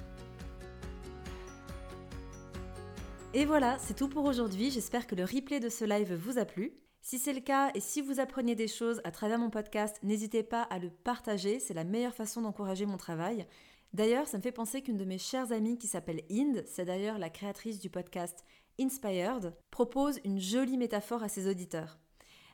Et 3.35 3.47
voilà, 3.47 3.79
c'est 3.79 3.95
tout 3.95 4.09
pour 4.09 4.25
aujourd'hui. 4.25 4.71
J'espère 4.71 5.07
que 5.07 5.15
le 5.15 5.25
replay 5.25 5.59
de 5.59 5.71
ce 5.71 5.85
live 5.85 6.15
vous 6.15 6.39
a 6.39 6.45
plu. 6.45 6.75
Si 7.01 7.19
c'est 7.19 7.33
le 7.33 7.41
cas 7.41 7.71
et 7.75 7.81
si 7.81 8.03
vous 8.03 8.21
apprenez 8.21 8.55
des 8.55 8.69
choses 8.69 9.01
à 9.05 9.11
travers 9.11 9.39
mon 9.39 9.51
podcast, 9.51 9.99
n'hésitez 10.03 10.43
pas 10.43 10.63
à 10.63 10.79
le 10.79 10.91
partager, 10.91 11.59
c'est 11.59 11.75
la 11.75 11.85
meilleure 11.85 12.15
façon 12.15 12.43
d'encourager 12.43 12.87
mon 12.87 12.99
travail. 12.99 13.47
D'ailleurs, 13.95 14.29
ça 14.29 14.37
me 14.37 14.43
fait 14.43 14.53
penser 14.53 14.83
qu'une 14.83 14.97
de 14.99 15.05
mes 15.05 15.19
chères 15.19 15.51
amies 15.51 15.79
qui 15.79 15.87
s'appelle 15.87 16.23
Inde, 16.31 16.63
c'est 16.67 16.85
d'ailleurs 16.85 17.19
la 17.19 17.31
créatrice 17.31 17.81
du 17.81 17.91
podcast 17.91 18.45
Inspired, 18.79 19.55
propose 19.71 20.21
une 20.25 20.41
jolie 20.41 20.79
métaphore 20.79 21.23
à 21.23 21.29
ses 21.29 21.49
auditeurs. 21.49 21.99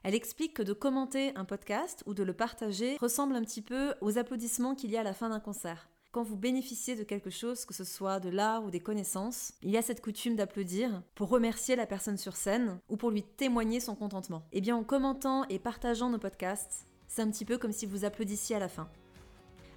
Elle 0.09 0.15
explique 0.15 0.55
que 0.55 0.63
de 0.63 0.73
commenter 0.73 1.37
un 1.37 1.45
podcast 1.45 2.03
ou 2.07 2.15
de 2.15 2.23
le 2.23 2.33
partager 2.33 2.97
ressemble 2.99 3.37
un 3.37 3.43
petit 3.43 3.61
peu 3.61 3.93
aux 4.01 4.17
applaudissements 4.17 4.75
qu'il 4.75 4.91
y 4.91 4.97
a 4.97 5.01
à 5.01 5.03
la 5.03 5.13
fin 5.13 5.29
d'un 5.29 5.39
concert. 5.39 5.91
Quand 6.13 6.23
vous 6.23 6.39
bénéficiez 6.39 6.97
de 6.97 7.03
quelque 7.03 7.29
chose, 7.29 7.67
que 7.67 7.75
ce 7.75 7.85
soit 7.85 8.19
de 8.19 8.31
l'art 8.31 8.65
ou 8.65 8.71
des 8.71 8.81
connaissances, 8.81 9.53
il 9.63 9.69
y 9.69 9.77
a 9.77 9.83
cette 9.83 10.01
coutume 10.01 10.35
d'applaudir 10.35 11.03
pour 11.15 11.29
remercier 11.29 11.77
la 11.77 11.85
personne 11.85 12.17
sur 12.17 12.37
scène 12.37 12.81
ou 12.89 12.97
pour 12.97 13.11
lui 13.11 13.23
témoigner 13.23 13.81
son 13.81 13.95
contentement. 13.95 14.45
Et 14.51 14.59
eh 14.59 14.61
bien 14.63 14.77
en 14.77 14.83
commentant 14.83 15.45
et 15.51 15.59
partageant 15.59 16.09
nos 16.09 16.19
podcasts, 16.19 16.87
c'est 17.07 17.21
un 17.21 17.31
petit 17.31 17.45
peu 17.45 17.59
comme 17.59 17.73
si 17.73 17.85
vous 17.85 18.07
applaudissiez 18.07 18.57
à 18.57 18.61
la 18.61 18.71
fin. 18.71 18.89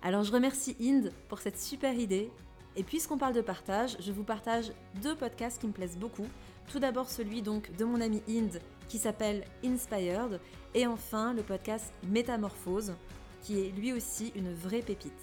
Alors 0.02 0.24
je 0.24 0.32
remercie 0.32 0.78
Inde 0.80 1.12
pour 1.28 1.40
cette 1.40 1.60
super 1.60 1.94
idée. 1.94 2.32
Et 2.78 2.84
puisqu'on 2.84 3.18
parle 3.18 3.34
de 3.34 3.42
partage, 3.42 3.98
je 4.00 4.14
vous 4.14 4.24
partage 4.24 4.72
deux 5.02 5.18
podcasts 5.18 5.60
qui 5.60 5.68
me 5.68 5.74
plaisent 5.74 5.98
beaucoup. 5.98 6.28
Tout 6.72 6.80
d'abord 6.80 7.10
celui 7.10 7.42
donc 7.42 7.76
de 7.76 7.84
mon 7.84 8.00
ami 8.00 8.24
Inde 8.30 8.62
qui 8.92 8.98
s'appelle 8.98 9.46
Inspired 9.64 10.42
et 10.76 10.86
enfin 10.86 11.34
le 11.34 11.44
podcast 11.44 11.94
Métamorphose 12.10 12.94
qui 13.42 13.62
est 13.62 13.72
lui 13.72 13.94
aussi 13.94 14.34
une 14.36 14.54
vraie 14.54 14.82
pépite. 14.82 15.14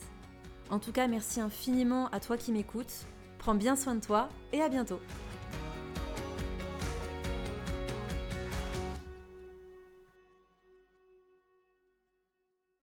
En 0.71 0.79
tout 0.79 0.91
cas, 0.91 1.07
merci 1.07 1.43
infiniment 1.43 2.09
à 2.09 2.19
toi 2.19 2.39
qui 2.39 2.51
m'écoutes. 2.51 3.05
Prends 3.37 3.55
bien 3.55 3.77
soin 3.77 3.95
de 3.95 4.01
toi 4.01 4.31
et 4.55 4.63
à 4.63 4.71
bientôt. 4.71 5.01